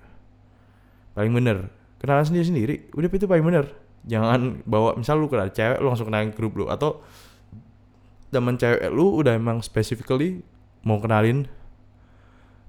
Paling 1.14 1.32
bener 1.32 1.70
kenalan 2.02 2.26
sendiri 2.26 2.46
sendiri 2.46 2.76
udah 2.98 3.10
itu 3.14 3.30
paling 3.30 3.46
bener. 3.46 3.66
Jangan 4.06 4.66
bawa 4.66 4.98
misal 4.98 5.22
lu 5.22 5.30
kenal 5.30 5.54
cewek 5.54 5.78
lu 5.82 5.88
langsung 5.94 6.10
kenalin 6.10 6.34
grup 6.34 6.54
lu 6.58 6.66
atau 6.70 7.06
teman 8.34 8.58
cewek 8.58 8.90
lu 8.90 9.22
udah 9.22 9.38
emang 9.38 9.62
specifically 9.62 10.42
mau 10.86 10.98
kenalin 11.02 11.46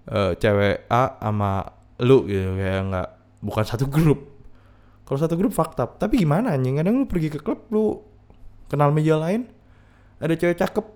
eh, 0.09 0.33
cewek 0.37 0.89
A 0.89 1.17
sama 1.21 1.65
lu 2.01 2.29
gitu 2.29 2.57
kayak 2.57 2.83
nggak 2.93 3.09
bukan 3.41 3.65
satu 3.65 3.87
grup. 3.89 4.21
Kalau 5.07 5.19
satu 5.23 5.39
grup 5.39 5.55
fakta 5.55 5.87
tapi 5.87 6.19
gimana 6.25 6.57
anjing? 6.57 6.77
Kadang 6.81 7.05
lu 7.05 7.07
pergi 7.07 7.29
ke 7.31 7.39
klub 7.39 7.69
lu 7.71 8.03
kenal 8.67 8.91
meja 8.91 9.15
lain 9.21 9.47
ada 10.19 10.35
cewek 10.35 10.59
cakep 10.59 10.96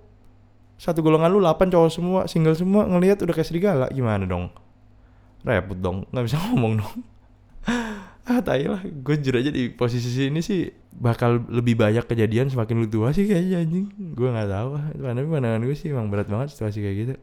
satu 0.81 1.05
golongan 1.05 1.29
lu 1.29 1.45
8 1.45 1.69
cowok 1.69 1.91
semua 1.93 2.21
single 2.25 2.57
semua 2.57 2.89
ngelihat 2.89 3.21
udah 3.21 3.37
kayak 3.37 3.49
serigala. 3.53 3.87
Gimana 3.93 4.25
dong? 4.25 4.49
Repot 5.45 5.77
dong 5.77 6.09
nggak 6.09 6.25
bisa 6.25 6.41
ngomong 6.49 6.81
dong. 6.81 6.97
Ah 8.25 8.41
tai 8.41 8.65
lah. 8.65 8.81
Gue 8.81 9.21
jujur 9.21 9.45
aja 9.45 9.53
di 9.53 9.69
posisi 9.69 10.09
sini 10.09 10.41
sih 10.41 10.73
bakal 10.97 11.45
lebih 11.53 11.77
banyak 11.77 12.09
kejadian 12.09 12.49
semakin 12.49 12.81
lu 12.81 12.89
tua 12.89 13.13
sih 13.13 13.29
kayaknya 13.29 13.61
anjing. 13.61 13.93
Gue 14.17 14.33
nggak 14.33 14.49
tahu. 14.49 14.69
Tapi 15.05 15.29
pandangan 15.29 15.61
gue 15.61 15.77
sih 15.77 15.93
emang 15.93 16.09
berat 16.09 16.33
banget 16.33 16.57
situasi 16.57 16.81
kayak 16.81 16.97
gitu. 16.97 17.15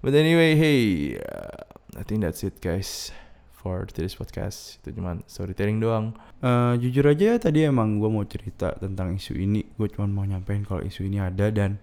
But 0.00 0.16
anyway 0.16 0.56
hey 0.56 0.80
uh, 1.20 1.60
I 2.00 2.08
think 2.08 2.24
that's 2.24 2.40
it 2.40 2.56
guys 2.64 3.12
for 3.52 3.84
today's 3.84 4.16
podcast. 4.16 4.80
Itu 4.80 4.96
cuma 4.96 5.20
storytelling 5.28 5.76
doang. 5.76 6.16
Uh, 6.40 6.72
jujur 6.80 7.04
aja 7.04 7.36
tadi 7.36 7.68
emang 7.68 8.00
gue 8.00 8.08
mau 8.08 8.24
cerita 8.24 8.72
tentang 8.80 9.12
isu 9.12 9.36
ini. 9.36 9.60
Gue 9.76 9.92
cuma 9.92 10.08
mau 10.08 10.24
nyampein 10.24 10.64
kalau 10.64 10.80
isu 10.80 11.04
ini 11.04 11.20
ada 11.20 11.52
dan 11.52 11.76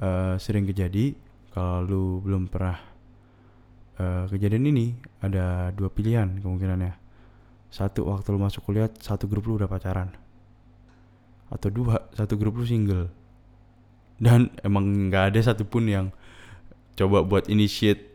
uh, 0.00 0.34
sering 0.40 0.66
kejadi 0.66 1.14
kalau 1.52 1.84
lu 1.84 2.04
belum 2.24 2.48
pernah 2.48 2.78
uh, 4.00 4.24
kejadian 4.26 4.72
ini 4.72 4.96
ada 5.20 5.70
dua 5.76 5.92
pilihan 5.92 6.40
kemungkinannya. 6.40 6.96
Satu 7.70 8.10
waktu 8.10 8.34
lu 8.34 8.40
masuk 8.42 8.66
kuliah 8.66 8.90
satu 8.98 9.30
grup 9.30 9.46
lu 9.46 9.60
udah 9.60 9.70
pacaran. 9.70 10.10
Atau 11.52 11.70
dua 11.70 12.10
satu 12.16 12.34
grup 12.34 12.58
lu 12.58 12.66
single. 12.66 13.12
Dan 14.20 14.52
emang 14.66 15.08
nggak 15.08 15.32
ada 15.32 15.40
satupun 15.40 15.86
yang 15.86 16.06
coba 16.98 17.24
buat 17.24 17.48
initiate 17.48 18.10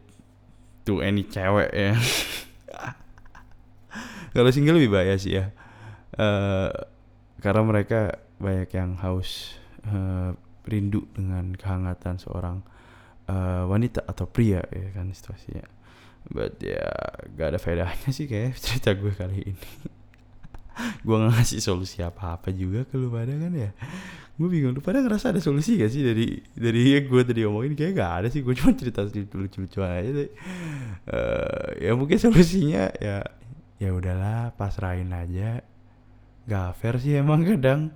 to 0.86 1.02
any 1.02 1.26
cewek 1.26 1.72
ya. 1.72 1.96
Kalau 4.36 4.52
single 4.52 4.78
lebih 4.78 4.92
bahaya 4.92 5.16
sih 5.16 5.40
ya. 5.40 5.56
Uh, 6.16 6.72
karena 7.40 7.62
mereka 7.64 8.20
banyak 8.40 8.70
yang 8.72 9.00
haus 9.00 9.56
uh, 9.88 10.36
rindu 10.66 11.06
dengan 11.14 11.54
kehangatan 11.54 12.18
seorang 12.18 12.66
uh, 13.30 13.64
wanita 13.70 14.06
atau 14.06 14.26
pria 14.26 14.62
ya 14.70 14.90
kan 14.94 15.10
situasinya. 15.14 15.66
But 16.26 16.58
ya 16.58 16.90
gak 17.38 17.54
ada 17.54 17.60
faedahnya 17.62 18.10
sih 18.10 18.26
kayak 18.26 18.58
cerita 18.64 18.98
gue 18.98 19.14
kali 19.14 19.54
ini. 19.54 19.70
Gue 21.08 21.16
gak 21.16 21.40
ngasih 21.40 21.64
solusi 21.64 22.04
apa-apa 22.04 22.52
juga 22.52 22.84
ke 22.84 23.00
lu 23.00 23.08
pada 23.08 23.32
kan 23.32 23.54
ya. 23.56 23.72
Gue 24.36 24.52
bingung 24.52 24.76
lu 24.76 24.84
pada 24.84 25.00
ngerasa 25.00 25.32
ada 25.32 25.40
solusi 25.40 25.80
gak 25.80 25.88
sih 25.88 26.04
dari 26.04 26.44
dari 26.52 27.00
gue 27.00 27.22
tadi 27.24 27.48
omongin? 27.48 27.80
Kayak 27.80 27.94
gak 27.96 28.12
ada 28.20 28.28
sih 28.28 28.44
gue 28.44 28.52
cuma 28.58 28.76
cerita 28.76 29.08
lucu-lucu 29.08 29.80
aja 29.80 30.10
deh. 30.12 30.30
Uh, 31.08 31.70
ya 31.80 31.96
mungkin 31.96 32.20
solusinya 32.20 32.92
ya 33.00 33.24
ya 33.80 33.90
udahlah 33.96 34.52
pasrahin 34.60 35.16
aja. 35.16 35.64
Gak 36.44 36.76
fair 36.76 37.00
sih 37.00 37.16
emang 37.16 37.48
kadang 37.48 37.96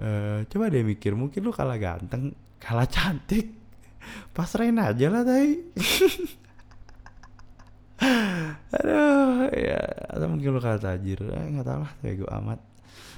uh, 0.00 0.42
coba 0.48 0.64
deh 0.70 0.82
mikir 0.82 1.12
mungkin 1.14 1.40
lu 1.44 1.52
kalah 1.54 1.78
ganteng 1.78 2.34
kalah 2.58 2.88
cantik. 2.88 3.62
Pasrahin 4.36 4.76
aja 4.76 5.08
lah 5.08 5.24
tay 5.24 5.64
aduh 8.74 9.48
ya 9.54 9.80
atau 10.12 10.26
mungkin 10.28 10.52
lu 10.52 10.60
kalah 10.60 10.80
tajir. 10.80 11.24
Eh, 11.24 11.46
nggak 11.56 11.66
tahu 11.66 11.78
lah 11.84 11.92
kayak 12.02 12.16
gue 12.20 12.30
amat. 12.42 12.60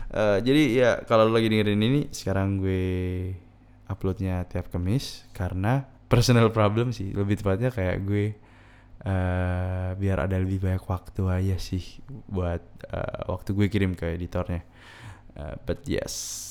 Uh, 0.06 0.38
jadi 0.38 0.62
ya 0.70 0.90
kalau 1.02 1.26
lu 1.26 1.34
lagi 1.34 1.50
dengerin 1.50 1.82
ini 1.82 2.00
sekarang 2.14 2.62
gue 2.62 3.34
uploadnya 3.90 4.46
tiap 4.46 4.70
kemis 4.70 5.26
karena 5.34 5.82
personal 6.06 6.54
problem 6.54 6.94
sih. 6.94 7.10
Lebih 7.10 7.42
tepatnya 7.42 7.74
kayak 7.74 7.96
gue 8.06 8.38
uh, 9.02 9.90
biar 9.98 10.18
ada 10.30 10.36
lebih 10.38 10.62
banyak 10.62 10.84
waktu 10.86 11.22
aja 11.26 11.56
sih 11.58 11.82
buat 12.30 12.62
uh, 12.94 13.26
waktu 13.32 13.50
gue 13.52 13.66
kirim 13.66 13.98
ke 13.98 14.14
editornya. 14.14 14.62
Uh, 15.36 15.58
but 15.66 15.82
yes 15.84 16.44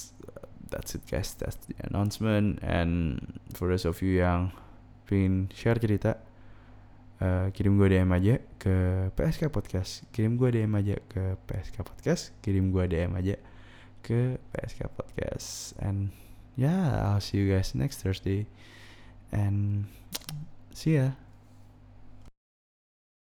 that's 0.76 0.92
it 0.94 1.08
guys. 1.08 1.32
That's 1.40 1.56
the 1.66 1.74
announcement. 1.88 2.60
And 2.60 3.24
for 3.56 3.72
those 3.72 3.88
of 3.88 4.04
you 4.04 4.20
yang 4.20 4.52
pengen 5.08 5.48
share 5.56 5.80
cerita 5.80 6.20
uh, 7.24 7.48
kirim 7.56 7.80
gue 7.80 7.88
DM 7.96 8.12
aja 8.12 8.44
ke 8.60 9.08
PSK 9.16 9.48
Podcast. 9.48 10.04
Kirim 10.12 10.36
gue 10.36 10.52
DM 10.52 10.76
aja 10.76 11.00
ke 11.08 11.40
PSK 11.48 11.88
Podcast. 11.88 12.36
Kirim 12.44 12.76
gue 12.76 12.84
DM 12.92 13.16
aja 13.16 13.40
ke 14.04 14.36
PSK 14.52 14.92
Podcast. 14.92 15.80
And 15.80 16.12
yeah 16.60 17.16
I'll 17.16 17.24
see 17.24 17.40
you 17.40 17.48
guys 17.56 17.72
next 17.72 18.04
Thursday. 18.04 18.52
And 19.32 19.88
see 20.76 21.00
ya 21.00 21.16